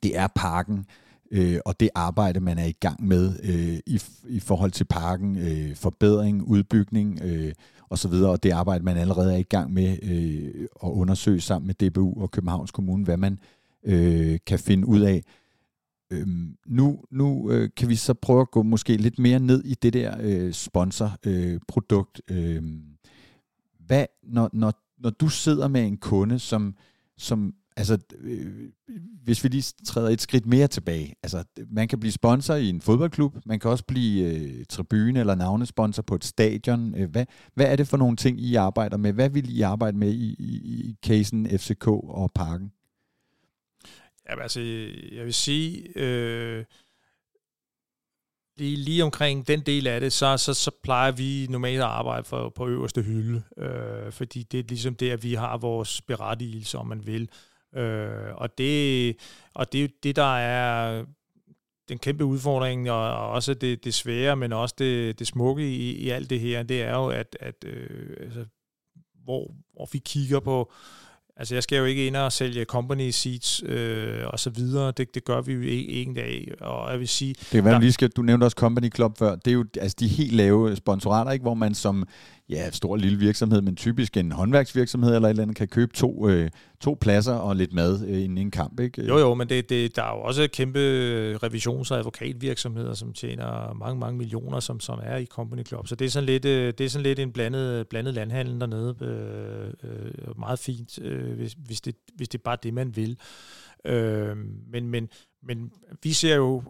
[0.04, 0.86] det er parken,
[1.32, 5.38] øh, og det arbejde, man er i gang med øh, i, i forhold til parken,
[5.38, 7.54] øh, forbedring, udbygning øh,
[7.90, 11.90] osv., og det arbejde, man allerede er i gang med øh, at undersøge sammen med
[11.90, 13.40] DBU og Københavns Kommune, hvad man
[13.86, 15.24] øh, kan finde ud af.
[16.12, 19.74] Øhm, nu nu øh, kan vi så prøve at gå måske lidt mere ned i
[19.74, 22.22] det der øh, sponsorprodukt.
[22.32, 22.64] Øh, øh,
[23.90, 26.76] hvad, når, når, når du sidder med en kunde, som,
[27.18, 28.70] som altså, øh,
[29.24, 32.82] hvis vi lige træder et skridt mere tilbage, altså, man kan blive sponsor i en
[32.82, 36.96] fodboldklub, man kan også blive øh, tribune eller navnesponsor på et stadion.
[36.96, 39.14] Øh, hvad, hvad er det for nogle ting, I arbejder med?
[39.14, 40.56] Hvad vil I arbejde med i, i,
[40.90, 42.72] i casen FCK og Parken?
[44.30, 44.60] Ja, altså,
[45.12, 46.66] jeg vil sige, øh,
[48.60, 52.24] lige, lige omkring den del af det, så, så, så plejer vi normalt at arbejde
[52.24, 56.78] for, på øverste hylde, øh, fordi det er ligesom det, at vi har vores berettigelse,
[56.78, 57.30] om man vil.
[57.76, 59.16] Øh, og det,
[59.53, 61.05] og det er det, der er
[61.89, 66.10] den kæmpe udfordring, og også det, det svære, men også det, det smukke i, i
[66.10, 68.45] alt det her, det er jo, at, at øh, altså,
[69.24, 70.72] hvor, hvor vi kigger på,
[71.40, 74.92] Altså, jeg skal jo ikke ind og sælge company seats øh, og så videre.
[74.92, 76.52] Det, det gør vi jo en dag.
[76.62, 77.34] Og jeg vil sige...
[77.34, 79.36] Det kan være, der, lige skal, du nævnte også Company Club før.
[79.36, 81.44] Det er jo altså, de helt lave sponsorater, ikke?
[81.44, 82.08] hvor man som
[82.50, 86.30] ja, stor lille virksomhed, men typisk en håndværksvirksomhed eller et eller andet, kan købe to,
[86.30, 88.80] øh, to pladser og lidt mad øh, inden en kamp.
[88.80, 89.06] Ikke?
[89.06, 90.80] Jo, jo, men det, det, der er jo også kæmpe
[91.43, 95.88] revisions- og advokatvirksomheder, som tjener mange, mange millioner, som, som er i Company Club.
[95.88, 98.95] Så det er sådan lidt, øh, det er sådan lidt en blandet, blandet landhandel dernede.
[99.02, 103.18] Øh, øh, meget fint, øh, hvis, hvis, det, hvis det er bare det, man vil.
[103.86, 104.38] Øh,
[104.72, 105.10] men, men,
[105.43, 105.72] men
[106.04, 106.64] vi ser jo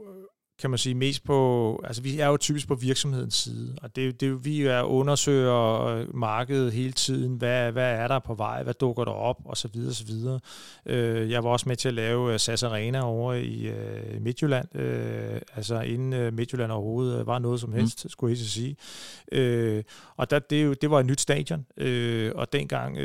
[0.59, 4.21] kan man sige, mest på, altså vi er jo typisk på virksomhedens side, og det,
[4.21, 9.05] det, vi er undersøger markedet hele tiden, hvad, hvad er der på vej, hvad dukker
[9.05, 10.39] der op, og så videre, så videre.
[10.85, 15.41] Øh, jeg var også med til at lave SAS Arena over i øh, Midtjylland, øh,
[15.55, 17.75] altså inden Midtjylland overhovedet var noget som mm.
[17.75, 18.09] helst, mm.
[18.09, 18.75] skulle jeg sige.
[20.17, 21.65] Og der, det, det var et nyt stadion,
[22.35, 22.97] og dengang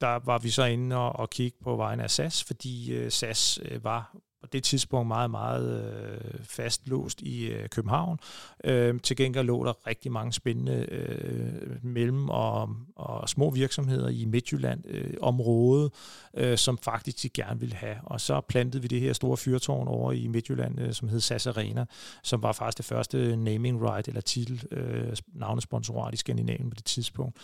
[0.00, 4.16] der var vi så inde og, og kigge på vejen af SAS, fordi SAS var
[4.40, 8.18] på det tidspunkt meget, meget øh, fastlåst i øh, København.
[8.64, 14.24] Øh, til gengæld lå der rigtig mange spændende øh, mellem- og, og små virksomheder i
[14.24, 15.90] Midtjylland øh, område,
[16.34, 17.96] øh, som faktisk de gerne ville have.
[18.04, 21.46] Og så plantede vi det her store fyrtårn over i Midtjylland, øh, som hed SAS
[21.46, 21.84] Arena,
[22.22, 26.84] som var faktisk det første naming right eller titel øh, navnesponsorat i Skandinavien på det
[26.84, 27.36] tidspunkt.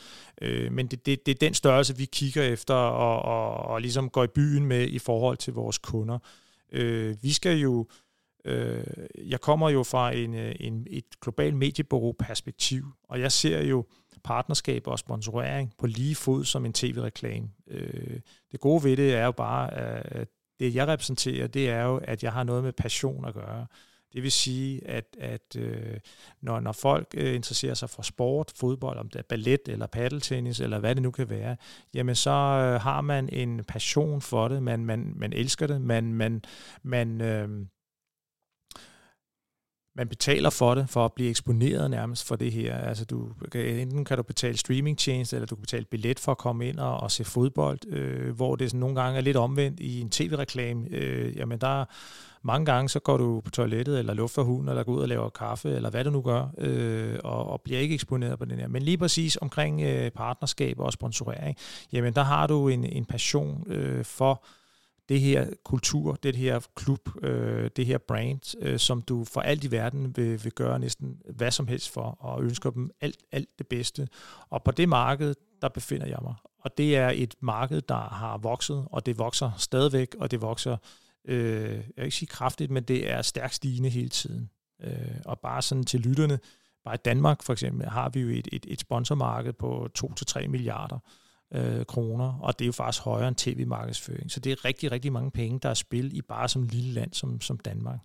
[0.42, 4.10] Øh, men det, det, det er den størrelse, vi kigger efter og, og, og ligesom
[4.10, 6.18] går i byen med i forhold til vores kunder.
[6.74, 7.86] Øh, vi skal jo,
[8.44, 8.84] øh,
[9.26, 13.86] jeg kommer jo fra en, øh, en, et globalt mediebureau-perspektiv, og jeg ser jo
[14.24, 17.48] partnerskab og sponsorering på lige fod som en tv-reklame.
[17.68, 18.20] Øh,
[18.52, 20.28] det gode ved det er jo bare, at
[20.60, 23.66] det jeg repræsenterer, det er jo, at jeg har noget med passion at gøre.
[24.14, 25.98] Det vil sige, at, at øh,
[26.42, 30.60] når, når folk øh, interesserer sig for sport, fodbold, om det er ballet eller paddeltennis
[30.60, 31.56] eller hvad det nu kan være,
[31.94, 36.14] jamen så øh, har man en passion for det, man, man, man elsker det, man,
[36.14, 36.42] man,
[36.82, 37.48] man, øh,
[39.96, 42.78] man betaler for det, for at blive eksponeret nærmest for det her.
[42.78, 46.68] Altså du, enten kan du betale streamingtjeneste, eller du kan betale billet for at komme
[46.68, 50.00] ind og, og se fodbold, øh, hvor det sådan nogle gange er lidt omvendt i
[50.00, 50.88] en tv-reklame.
[50.90, 51.84] Øh, jamen der
[52.44, 55.28] mange gange så går du på toilettet, eller lufter hunden, eller går ud og laver
[55.28, 58.68] kaffe, eller hvad du nu gør, øh, og, og bliver ikke eksponeret på den her.
[58.68, 61.56] Men lige præcis omkring øh, partnerskab og sponsorering,
[61.92, 64.44] jamen der har du en, en passion øh, for
[65.08, 69.64] det her kultur, det her klub, øh, det her brand, øh, som du for alt
[69.64, 73.48] i verden vil, vil gøre næsten hvad som helst for, og ønsker dem alt, alt
[73.58, 74.08] det bedste.
[74.50, 76.34] Og på det marked, der befinder jeg mig.
[76.60, 80.72] Og det er et marked, der har vokset, og det vokser stadigvæk, og det vokser
[80.72, 84.50] Øh, Øh, jeg vil ikke sige kraftigt, men det er stærkt stigende hele tiden.
[84.82, 86.38] Øh, og bare sådan til lytterne,
[86.84, 90.98] bare i Danmark for eksempel, har vi jo et, et, et sponsormarked på 2-3 milliarder
[91.54, 94.30] øh, kroner, og det er jo faktisk højere end tv-markedsføring.
[94.30, 96.92] Så det er rigtig, rigtig mange penge, der er spil i bare som et lille
[96.92, 97.98] land som, som Danmark.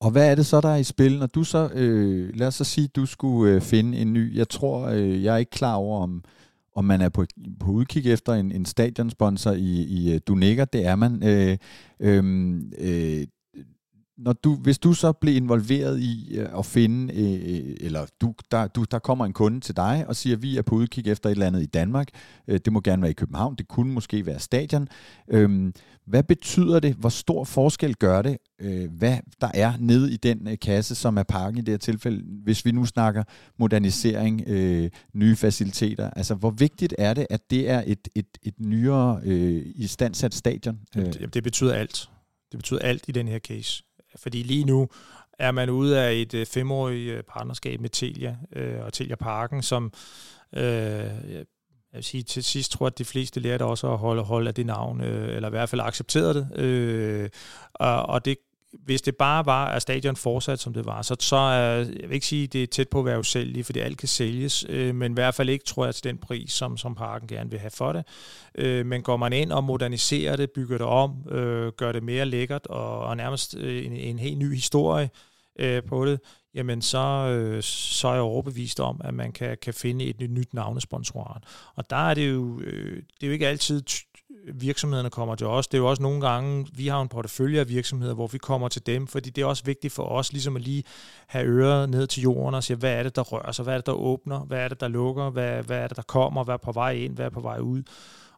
[0.00, 2.54] Og hvad er det så, der er i spil, når du så, øh, lad os
[2.54, 5.74] så sige, du skulle øh, finde en ny, jeg tror, øh, jeg er ikke klar
[5.74, 6.24] over, om,
[6.74, 7.26] om man er på,
[7.60, 11.22] på udkig efter en, en stadionsponsor i, i øh, Dunega, det er man.
[11.24, 11.58] Øh,
[12.00, 13.26] øhm, øh, øh,
[14.24, 18.66] når du, hvis du så bliver involveret i øh, at finde, øh, eller du, der,
[18.66, 21.32] du, der kommer en kunde til dig og siger, vi er på udkig efter et
[21.32, 22.08] eller andet i Danmark,
[22.48, 24.88] øh, det må gerne være i København, det kunne måske være stadion.
[25.28, 25.72] Øh,
[26.06, 26.94] hvad betyder det?
[26.94, 31.16] Hvor stor forskel gør det, øh, hvad der er nede i den øh, kasse, som
[31.18, 33.24] er parken i det her tilfælde, hvis vi nu snakker
[33.58, 36.10] modernisering, øh, nye faciliteter?
[36.10, 40.34] Altså, hvor vigtigt er det, at det er et, et, et nyere øh, i standsat
[40.34, 40.78] stadion?
[40.94, 42.08] Det, det betyder alt.
[42.52, 43.82] Det betyder alt i den her case.
[44.16, 44.88] Fordi lige nu
[45.38, 49.62] er man ude af et øh, femårigt øh, partnerskab med Telia øh, og Telia Parken,
[49.62, 49.92] som
[50.52, 50.62] øh,
[51.92, 54.48] jeg vil sige, til sidst tror jeg, at de fleste lærte også at holde, holde
[54.48, 56.60] af det navn, øh, eller i hvert fald accepterede det.
[56.60, 57.28] Øh,
[57.74, 58.36] og, og det
[58.72, 62.26] hvis det bare var, at stadion fortsat som det var, så, så jeg vil ikke
[62.26, 65.12] sige, at det er tæt på at være usælgeligt, fordi alt kan sælges, øh, men
[65.12, 67.70] i hvert fald ikke, tror jeg, til den pris, som, som parken gerne vil have
[67.70, 68.04] for det.
[68.54, 72.24] Øh, men går man ind og moderniserer det, bygger det om, øh, gør det mere
[72.24, 75.10] lækkert, og, og nærmest øh, en, en helt ny historie
[75.58, 76.20] øh, på det,
[76.54, 80.54] jamen så, øh, så er jeg overbevist om, at man kan, kan finde et nyt
[80.54, 81.42] navnesponsorat.
[81.74, 83.82] Og der er det jo, øh, det er jo ikke altid
[84.54, 85.68] virksomhederne kommer til os.
[85.68, 88.68] Det er jo også nogle gange, vi har en portefølje af virksomheder, hvor vi kommer
[88.68, 90.84] til dem, fordi det er også vigtigt for os ligesom at lige
[91.26, 93.78] have øret ned til jorden og sige, hvad er det, der rører sig, hvad er
[93.78, 96.54] det, der åbner, hvad er det, der lukker, hvad, hvad er det, der kommer, hvad
[96.54, 97.82] er på vej ind, hvad er på vej ud.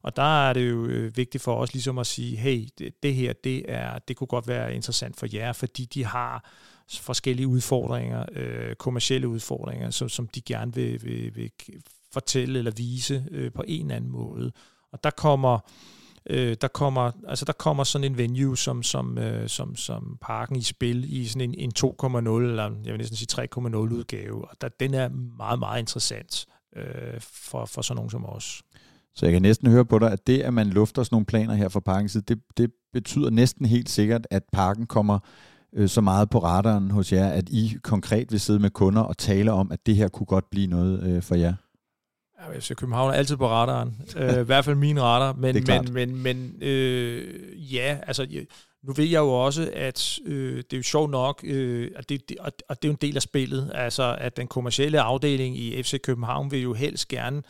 [0.03, 3.15] Og der er det jo øh, vigtigt for os ligesom at sige, hey, det, det
[3.15, 6.51] her, det, er, det kunne godt være interessant for jer, fordi de har
[7.01, 11.51] forskellige udfordringer, øh, kommersielle udfordringer, som, som de gerne vil, vil, vil
[12.13, 14.53] fortælle eller vise øh, på en eller anden måde.
[14.95, 15.59] Og der kommer
[16.31, 20.57] øh, der kommer altså der kommer sådan en venue som som øh, som som parken
[20.57, 24.57] i spil i sådan en, en 2.0 eller jeg vil næsten sige 3.0 udgave og
[24.61, 28.63] der, den er meget meget interessant øh, for for sådan nogen som os.
[29.17, 31.55] Så jeg kan næsten høre på dig, at det, at man lufter sådan nogle planer
[31.55, 35.19] her fra parkens side, det, det betyder næsten helt sikkert, at parken kommer
[35.73, 39.19] øh, så meget på radaren hos jer, at I konkret vil sidde med kunder og
[39.19, 41.55] tale om, at det her kunne godt blive noget øh, for jer.
[42.53, 43.97] Ja, FC København er altid på radaren.
[44.17, 45.33] øh, I hvert fald min radar.
[45.33, 48.27] Men, men, men, men øh, ja, altså
[48.83, 52.29] nu ved jeg jo også, at øh, det er jo sjovt nok, øh, at det,
[52.29, 55.83] det, og det er jo en del af spillet, altså at den kommercielle afdeling i
[55.83, 57.43] FC København vil jo helst gerne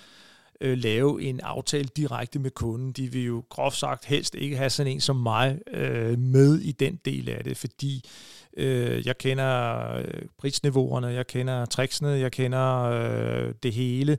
[0.60, 2.92] øh, lave en aftale direkte med kunden.
[2.92, 6.72] De vil jo groft sagt helst ikke have sådan en som mig øh, med i
[6.72, 8.04] den del af det, fordi
[8.56, 14.18] øh, jeg kender øh, prisniveauerne, jeg kender tricksene, jeg kender øh, det hele.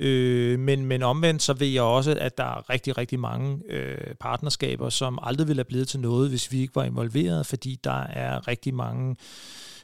[0.00, 4.14] Øh, men, men omvendt så ved jeg også, at der er rigtig, rigtig mange øh,
[4.20, 8.02] partnerskaber, som aldrig ville have blevet til noget, hvis vi ikke var involveret, fordi der
[8.02, 9.16] er rigtig mange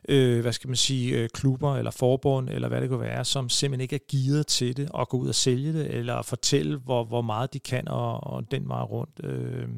[0.08, 3.48] øh, hvad skal man sige, øh, klubber eller forbund, eller hvad det kunne være, som
[3.48, 7.04] simpelthen ikke er gearet til det, og gå ud og sælge det, eller fortælle, hvor,
[7.04, 9.20] hvor meget de kan, og, og den vej rundt.
[9.24, 9.68] Øh,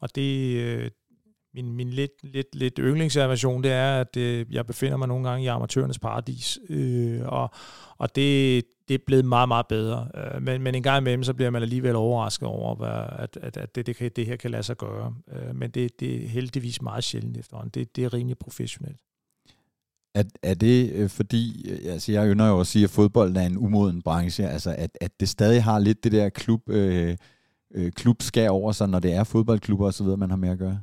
[0.00, 0.90] og det, øh,
[1.54, 5.44] min, min lidt, lidt, lidt yndlingservation, det er, at øh, jeg befinder mig nogle gange
[5.44, 7.50] i amatørernes paradis, øh, og,
[7.98, 10.08] og det, det er blevet meget, meget bedre.
[10.14, 13.56] Øh, men, men en gang imellem, så bliver man alligevel overrasket over, hvad, at, at,
[13.56, 15.14] at det, det, kan, det her kan lade sig gøre.
[15.32, 17.70] Øh, men det, det er heldigvis meget sjældent efterhånden.
[17.74, 19.00] Det, det er rimelig professionelt.
[20.14, 23.40] Er, er det øh, fordi, øh, altså jeg ynder jo at sige, at fodbold er
[23.46, 27.16] en umoden branche, altså at, at det stadig har lidt det der klub, øh,
[27.74, 30.80] øh, klubskær over sig, når det er fodboldklubber osv., man har med at gøre?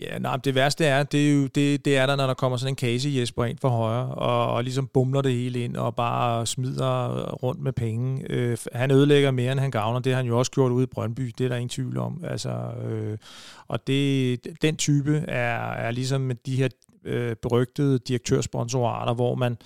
[0.00, 2.58] Ja, nej, det værste er, det er, jo, det, det er der, når der kommer
[2.58, 5.96] sådan en Casey Jesper ind for højre, og, og ligesom bumler det hele ind, og
[5.96, 8.24] bare smider rundt med penge.
[8.30, 10.00] Øh, han ødelægger mere, end han gavner.
[10.00, 12.24] Det har han jo også gjort ude i Brøndby, det er der ingen tvivl om.
[12.24, 12.50] Altså,
[12.88, 13.18] øh,
[13.68, 16.68] og det, den type er, er ligesom de her
[17.04, 19.56] øh, berygtede direktørsponsorater, hvor man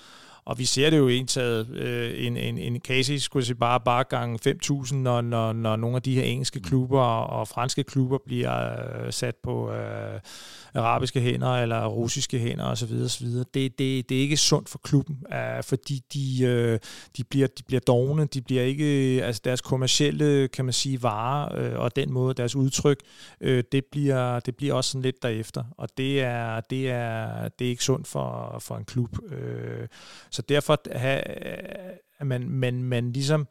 [0.47, 4.05] og vi ser det jo entaget, øh, en, en, en case skulle sige bare, bare
[4.05, 8.72] gange 5.000, når, når, når nogle af de her engelske klubber og franske klubber bliver
[9.05, 10.20] øh, sat på øh,
[10.74, 12.92] arabiske hænder eller russiske hænder osv.
[13.05, 13.26] osv.
[13.26, 13.78] Det, det,
[14.09, 16.78] det er ikke sundt for klubben, øh, fordi de, øh,
[17.16, 18.84] de, bliver, de bliver dogne, de bliver ikke,
[19.24, 23.01] altså deres kommercielle, kan man sige, varer øh, og den måde, deres udtryk,
[23.40, 27.64] øh, det, bliver, det bliver også sådan lidt derefter, og det er, det er, det
[27.64, 29.32] er ikke sundt for, for en klub.
[29.32, 29.88] Øh,
[30.35, 31.22] så derfor have,
[32.18, 33.47] at man, man, man ligesom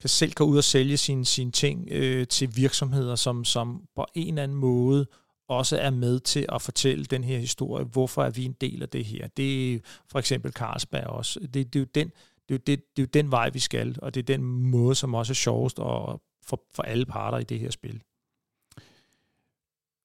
[0.00, 4.06] kan selv gå ud og sælge sine, sine ting øh, til virksomheder, som, som på
[4.14, 5.06] en eller anden måde
[5.48, 7.84] også er med til at fortælle den her historie.
[7.84, 9.28] Hvorfor er vi en del af det her?
[9.36, 9.78] Det er
[10.10, 11.40] for eksempel Carlsberg også.
[11.40, 12.10] Det, det, er, jo den,
[12.48, 14.94] det, er, det, det er jo den vej, vi skal, og det er den måde,
[14.94, 18.02] som også er sjovest og for, for alle parter i det her spil.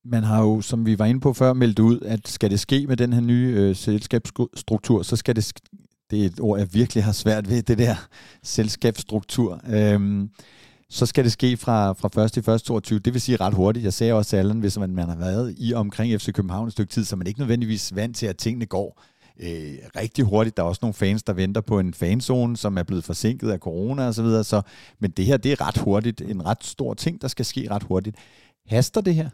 [0.06, 2.88] Man har jo, som vi var inde på før, meldt ud, at skal det ske
[2.88, 5.54] med den her nye øh, selskabsstruktur, så skal det
[6.14, 7.96] det er et ord, jeg virkelig har svært ved, det der
[8.44, 9.62] selskabsstruktur.
[9.70, 10.30] Øhm,
[10.90, 12.32] så skal det ske fra, fra 1.
[12.32, 12.62] til 1.
[12.62, 13.00] 22.
[13.00, 13.84] Det vil sige ret hurtigt.
[13.84, 16.74] Jeg sagde også til Allen, hvis man, man har været i omkring FC København et
[16.74, 19.02] stykke tid, så man ikke nødvendigvis vant til, at tingene går
[19.40, 20.58] øh, rigtig hurtigt.
[20.58, 23.60] Der er også nogle fans, der venter på en fanzone, som er blevet forsinket af
[23.60, 24.14] corona osv.
[24.14, 24.44] Så, videre.
[24.44, 24.62] så,
[25.00, 26.22] men det her, det er ret hurtigt.
[26.22, 28.16] En ret stor ting, der skal ske ret hurtigt.
[28.66, 29.30] Haster det her?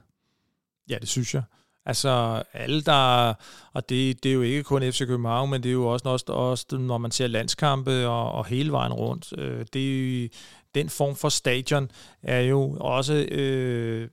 [0.89, 1.43] Ja, det synes jeg.
[1.89, 3.33] Altså alle der,
[3.73, 6.25] og det, det er jo ikke kun FC København, men det er jo også, også,
[6.27, 9.33] også når man ser landskampe og, og hele vejen rundt.
[9.37, 10.29] Øh, det er jo,
[10.75, 11.91] den form for stadion
[12.23, 14.09] er jo også, øh,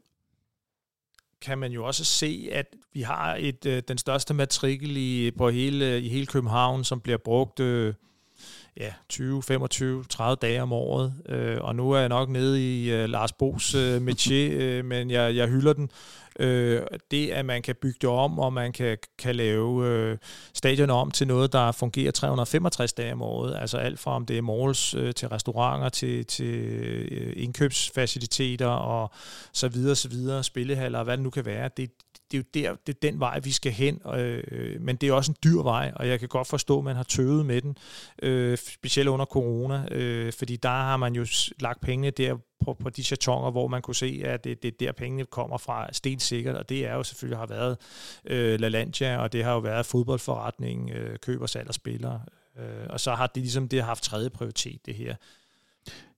[1.41, 5.51] kan man jo også se, at vi har et øh, den største matrikel i, på
[5.51, 7.95] hele, i hele København, som bliver brugt øh,
[8.77, 11.15] ja, 20, 25, 30 dage om året.
[11.29, 15.11] Øh, og nu er jeg nok nede i øh, Lars Bos øh, métier, øh, men
[15.11, 15.91] jeg, jeg hylder den.
[16.39, 20.19] Øh, det, at man kan bygge det om, og man kan, kan lave øh,
[20.55, 23.57] stadion om til noget, der fungerer 365 dage om året.
[23.61, 29.11] Altså alt fra om det er malls øh, til restauranter, til, til øh, indkøbsfaciliteter og
[29.53, 31.71] så videre, så videre, spillehaller, hvad det nu kan være.
[31.77, 31.91] Det,
[32.31, 35.13] det er jo der, det er den vej, vi skal hen, øh, men det er
[35.13, 37.77] også en dyr vej, og jeg kan godt forstå, at man har tøvet med den,
[38.23, 41.27] øh, specielt under corona, øh, fordi der har man jo
[41.61, 44.77] lagt pengene der på, på de chatonger, hvor man kunne se, at det, det er
[44.81, 47.79] der pengene kommer fra, stensikkert, og det er jo selvfølgelig har været
[48.25, 52.21] øh, LaLandia, og det har jo været fodboldforretning, øh, køber, salg og spillere,
[52.59, 55.15] øh, og så har det ligesom det har haft tredje prioritet, det her.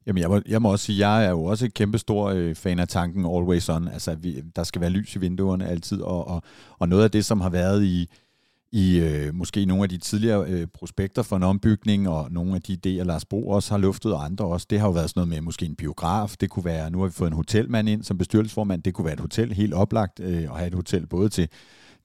[0.08, 2.54] Jamen, jeg må, jeg må også sige, jeg er jo også et kæmpe stor øh,
[2.54, 3.88] fan af tanken Always On.
[3.88, 6.42] Altså, vi, der skal være lys i vinduerne altid, og, og,
[6.78, 8.10] og noget af det, som har været i,
[8.72, 12.62] i øh, måske nogle af de tidligere øh, prospekter for en ombygning, og nogle af
[12.62, 15.20] de idéer, Lars Bo også har luftet, og andre også, det har jo været sådan
[15.20, 18.02] noget med måske en biograf, det kunne være, nu har vi fået en hotelmand ind
[18.02, 21.28] som bestyrelsesformand, det kunne være et hotel helt oplagt, øh, at have et hotel både
[21.28, 21.48] til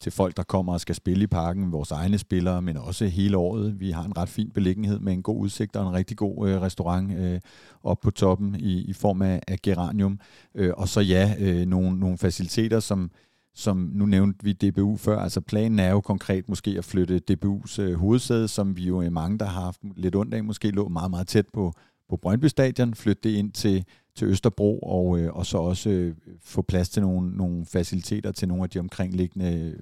[0.04, 3.38] til folk, der kommer og skal spille i parken, vores egne spillere, men også hele
[3.38, 3.80] året.
[3.80, 6.62] Vi har en ret fin beliggenhed med en god udsigt og en rigtig god øh,
[6.62, 7.40] restaurant øh,
[7.84, 10.20] op på toppen i, i form af, af geranium.
[10.56, 13.12] Øh, og så ja, øh, nogle, nogle faciliteter, som,
[13.56, 17.82] som nu nævnte vi DBU før, altså planen er jo konkret måske at flytte DBU's
[17.82, 20.88] øh, hovedsæde, som vi jo er mange, der har haft lidt ondt af, måske lå
[20.88, 21.74] meget, meget tæt på,
[22.10, 23.86] på Brøndby Stadion, flytte det ind til,
[24.16, 28.48] til Østerbro, og, øh, og så også øh, få plads til nogle, nogle faciliteter til
[28.48, 29.76] nogle af de omkringliggende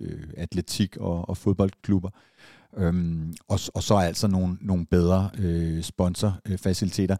[0.00, 2.10] øh, øh atletik- og, og fodboldklubber.
[2.76, 7.16] Øhm, og, og så altså nogle, nogle bedre øh, sponsorfaciliteter.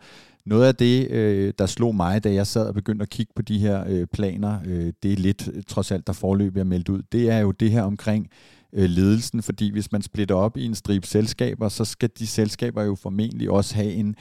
[0.47, 3.43] Noget af det, øh, der slog mig, da jeg sad og begyndte at kigge på
[3.43, 6.89] de her øh, planer, øh, det er lidt øh, trods alt, der forløbig er meldt
[6.89, 8.31] ud, det er jo det her omkring
[8.73, 12.83] øh, ledelsen, fordi hvis man splitter op i en stribe selskaber, så skal de selskaber
[12.83, 14.17] jo formentlig også have en,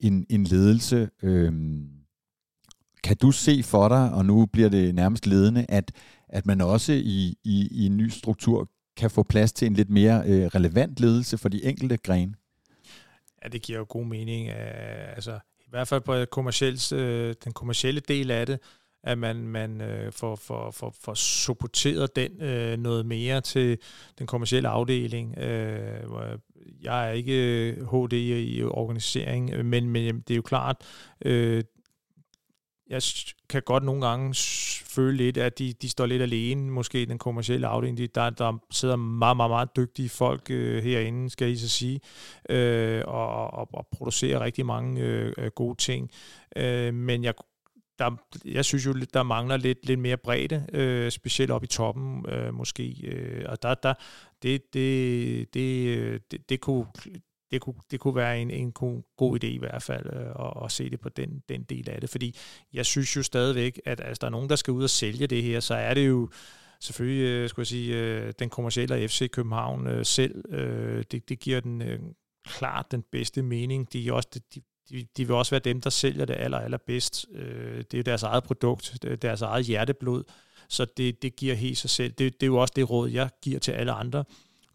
[0.00, 1.10] en, en ledelse.
[1.22, 1.52] Øh,
[3.04, 5.92] kan du se for dig, og nu bliver det nærmest ledende, at,
[6.28, 9.90] at man også i, i, i en ny struktur kan få plads til en lidt
[9.90, 12.34] mere øh, relevant ledelse for de enkelte grene?
[13.44, 14.48] Ja, det giver jo god mening.
[14.48, 18.58] Øh, altså, I hvert fald på kommercielt, øh, den kommercielle del af det,
[19.04, 23.78] at man, man øh, får, får, får, får supporteret den øh, noget mere til
[24.18, 25.38] den kommercielle afdeling.
[25.38, 26.04] Øh,
[26.82, 30.76] jeg er ikke øh, HD i organisering, øh, men, men det er jo klart,
[31.24, 31.64] øh,
[32.90, 33.02] jeg
[33.48, 34.34] kan godt nogle gange
[34.84, 37.98] føle lidt, at de, de står lidt alene, måske i den kommercielle afdeling.
[37.98, 42.00] De, der, der sidder meget, meget, meget dygtige folk øh, herinde, skal I så sige,
[42.48, 46.10] øh, og, og, og producerer rigtig mange øh, øh gode ting.
[46.56, 47.34] Øh, men jeg
[47.98, 48.10] der,
[48.44, 52.54] jeg synes jo, der mangler lidt, lidt mere bredde, øh, specielt op i toppen øh,
[52.54, 53.06] måske.
[53.06, 53.94] Øh, og der, der,
[54.42, 56.86] det, det, det, øh, det, det, kunne,
[57.50, 58.72] det kunne, det kunne være en, en
[59.16, 62.00] god idé i hvert fald øh, at, at se det på den, den del af
[62.00, 62.10] det.
[62.10, 62.36] Fordi
[62.72, 65.42] jeg synes jo stadigvæk, at altså, der er nogen, der skal ud og sælge det
[65.42, 66.30] her, så er det jo
[66.80, 70.54] selvfølgelig, øh, skulle jeg sige, øh, den kommercielle FC København øh, selv.
[70.54, 71.98] Øh, det, det giver den øh,
[72.46, 73.92] klart den bedste mening.
[73.92, 77.26] De, er også, de, de, de vil også være dem, der sælger det aller, allerbedst.
[77.32, 80.24] Øh, det er deres eget produkt, det er deres eget hjerteblod,
[80.68, 82.12] så det, det giver helt sig selv.
[82.12, 84.24] Det, det er jo også det råd, jeg giver til alle andre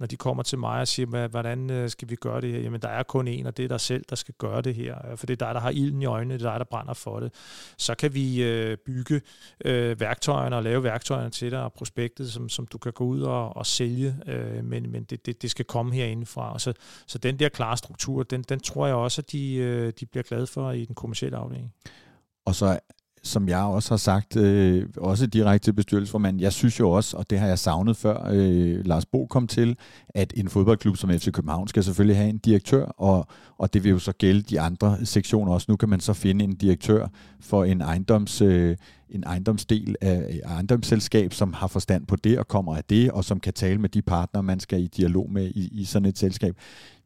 [0.02, 2.60] når de kommer til mig og siger, hvordan øh, skal vi gøre det her?
[2.60, 5.12] Jamen, der er kun en, og det er dig selv, der skal gøre det her.
[5.12, 6.94] Øh, for det er dig, der har ilden i øjnene, det er dig, der brænder
[6.94, 7.34] for det.
[7.78, 9.22] Så kan vi øh, bygge
[9.66, 13.22] øh, værktøjerne og lave værktøjerne til dig og prospektet, som, som du kan gå ud
[13.22, 16.60] og, og sælge, øh, men, men det, det, det skal komme herindefra.
[16.60, 16.74] Så,
[17.08, 20.24] så den der klare struktur, den, den tror jeg også, at de, øh, de bliver
[20.24, 21.74] glade for i den kommercielle afdeling.
[22.46, 22.80] Og så
[23.24, 27.30] som jeg også har sagt, øh, også direkte til bestyrelsesformanden, jeg synes jo også, og
[27.30, 29.78] det har jeg savnet før øh, Lars Bo kom til,
[30.10, 33.90] at en fodboldklub som FC København skal selvfølgelig have en direktør, og, og det vil
[33.90, 35.66] jo så gælde de andre sektioner også.
[35.70, 37.08] Nu kan man så finde en direktør
[37.40, 38.42] for en ejendoms...
[38.42, 38.78] Øh,
[39.12, 43.40] en ejendomsdel af ejendomsselskab, som har forstand på det og kommer af det, og som
[43.40, 46.56] kan tale med de partnere, man skal i dialog med i, i sådan et selskab.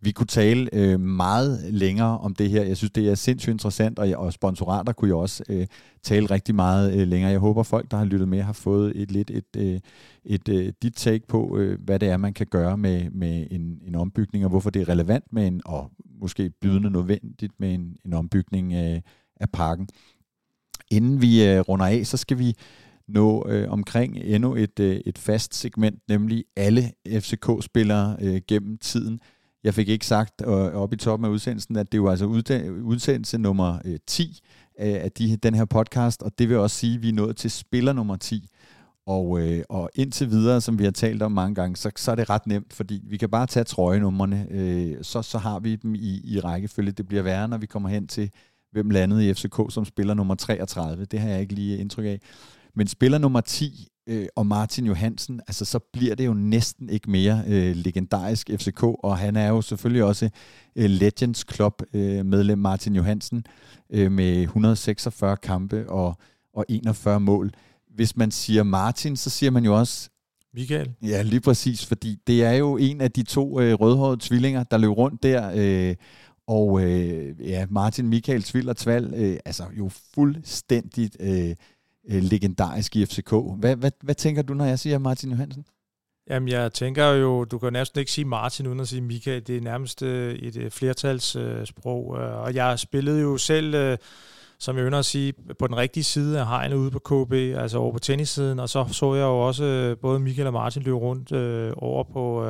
[0.01, 2.63] Vi kunne tale øh, meget længere om det her.
[2.63, 5.67] Jeg synes, det er sindssygt interessant, og, og sponsorater kunne jo også øh,
[6.03, 7.31] tale rigtig meget øh, længere.
[7.31, 9.79] Jeg håber, folk, der har lyttet med, har fået et lidt et, øh,
[10.25, 13.79] et, øh, dit take på, øh, hvad det er, man kan gøre med, med en,
[13.87, 15.91] en ombygning, og hvorfor det er relevant med en, og
[16.21, 19.03] måske bydende nødvendigt med en, en ombygning af,
[19.39, 19.87] af parken.
[20.91, 22.55] Inden vi øh, runder af, så skal vi
[23.07, 29.19] nå øh, omkring endnu et, øh, et fast segment, nemlig alle FCK-spillere øh, gennem tiden.
[29.63, 32.25] Jeg fik ikke sagt øh, op i toppen af udsendelsen, at det var altså
[32.83, 34.39] udsendelse nummer øh, 10
[34.79, 37.37] øh, af de, den her podcast, og det vil også sige, at vi er nået
[37.37, 38.49] til spiller nummer 10.
[39.07, 42.15] Og, øh, og indtil videre, som vi har talt om mange gange, så, så er
[42.15, 45.95] det ret nemt, fordi vi kan bare tage trøjenummerne, øh, så, så har vi dem
[45.95, 46.91] i, i rækkefølge.
[46.91, 48.31] Det bliver værre, når vi kommer hen til,
[48.75, 51.05] hvem landede i FCK som spiller nummer 33.
[51.05, 52.19] Det har jeg ikke lige indtryk af.
[52.75, 57.11] Men spiller nummer 10 øh, og Martin Johansen, altså så bliver det jo næsten ikke
[57.11, 60.29] mere øh, legendarisk FCK, og han er jo selvfølgelig også
[60.75, 63.45] øh, Legends Club øh, medlem Martin Johansen
[63.89, 66.17] øh, med 146 kampe og,
[66.53, 67.51] og 41 mål.
[67.95, 70.09] Hvis man siger Martin, så siger man jo også
[70.55, 70.91] Michael.
[71.01, 74.77] Ja, lige præcis, fordi det er jo en af de to øh, rødhårede tvillinger, der
[74.77, 75.95] løb rundt der, øh,
[76.47, 81.55] og øh, ja, Martin Michael Tviller Tval, øh, altså jo fuldstændig øh,
[82.09, 83.33] øh, legendarisk i FCK.
[83.57, 85.65] Hvad, hvad, hvad tænker du, når jeg siger Martin Johansen?
[86.29, 89.47] Jamen, jeg tænker jo, du kan næsten ikke sige Martin uden at sige Michael.
[89.47, 92.17] Det er nærmest øh, et øh, flertalssprog.
[92.17, 93.97] Øh, øh, og jeg spillede jo selv,
[94.59, 97.77] som jeg ønsker at sige, på den rigtige side af hegnet ude på KB, altså
[97.77, 98.59] over på tennissiden.
[98.59, 101.31] Og så så jeg jo også både Michael og Martin løbe rundt
[101.77, 102.45] over på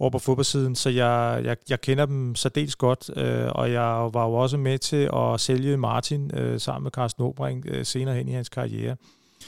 [0.00, 4.26] over på fodboldsiden, så jeg, jeg, jeg kender dem særdeles godt, øh, og jeg var
[4.26, 8.28] jo også med til at sælge Martin øh, sammen med Carsten Obring øh, senere hen
[8.28, 8.96] i hans karriere.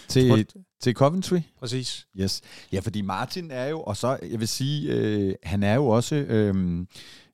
[0.09, 0.63] Til, Sport.
[0.81, 1.39] til Coventry?
[1.61, 2.07] Præcis.
[2.21, 2.41] Yes.
[2.73, 6.15] Ja, fordi Martin er jo, og så, jeg vil sige, øh, han er jo også...
[6.15, 6.87] Øh,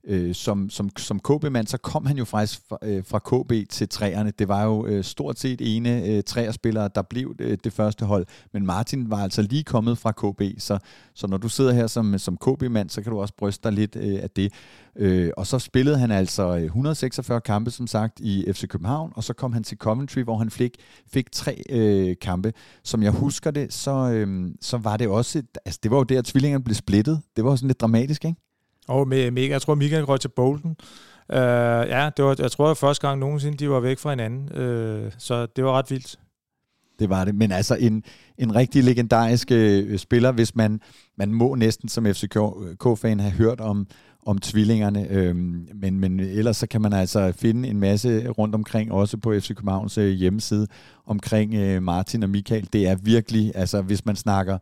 [0.05, 3.89] øh, som, som, som KB-mand, så kom han jo faktisk fra, øh, fra KB til
[3.89, 4.33] træerne.
[4.39, 8.27] Det var jo øh, stort set ene øh, træerspillere, der blev øh, det første hold,
[8.53, 10.79] men Martin var altså lige kommet fra KB, så,
[11.15, 13.97] så når du sidder her som, som KB-mand, så kan du også bryste dig lidt
[13.97, 14.53] øh, af det.
[14.97, 19.25] Øh, og så spillede han altså øh, 146 kampe, som sagt, i FC København, og
[19.25, 20.77] så kom han til Coventry, hvor han fik,
[21.07, 22.53] fik tre øh, kampe.
[22.85, 26.19] Som jeg husker det, så, øh, så var det også, altså det var jo der,
[26.19, 27.21] at tvillingerne blev splittet.
[27.37, 28.48] Det var sådan lidt dramatisk, ikke?
[28.89, 30.77] Og med Mega, jeg tror, Michael røg til Bolden.
[31.29, 34.11] Uh, ja, det var, jeg tror, det var første gang nogensinde, de var væk fra
[34.11, 34.43] hinanden.
[34.53, 36.19] Uh, så det var ret vildt.
[36.99, 37.35] Det var det.
[37.35, 38.03] Men altså en,
[38.39, 40.81] en rigtig legendarisk øh, spiller, hvis man,
[41.19, 43.87] man må næsten som FCK-fan have hørt om,
[44.27, 45.09] om tvillingerne.
[45.11, 49.35] Øhm, men, men ellers så kan man altså finde en masse rundt omkring, også på
[49.41, 50.67] FC Københavns øh, hjemmeside,
[51.07, 52.69] omkring øh, Martin og Michael.
[52.73, 54.59] Det er virkelig, altså hvis man snakker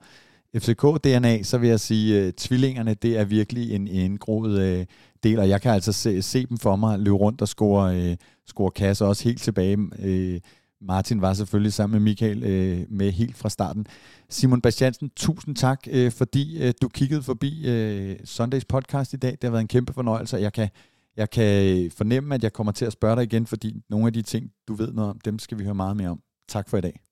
[0.56, 4.86] FCK-DNA, så vil jeg sige, at tvillingerne, det er virkelig en indgroet øh,
[5.22, 8.16] del, og jeg kan altså se, se dem for mig løbe rundt og score, øh,
[8.46, 9.78] score kasser også helt tilbage.
[10.80, 12.38] Martin var selvfølgelig sammen med Michael
[12.90, 13.86] med helt fra starten.
[14.30, 17.66] Simon Bastiansen, tusind tak, fordi du kiggede forbi
[18.24, 19.30] Sundays podcast i dag.
[19.30, 20.68] Det har været en kæmpe fornøjelse, jeg kan,
[21.16, 24.22] jeg kan fornemme, at jeg kommer til at spørge dig igen, fordi nogle af de
[24.22, 26.20] ting, du ved noget om, dem skal vi høre meget mere om.
[26.48, 27.05] Tak for i dag.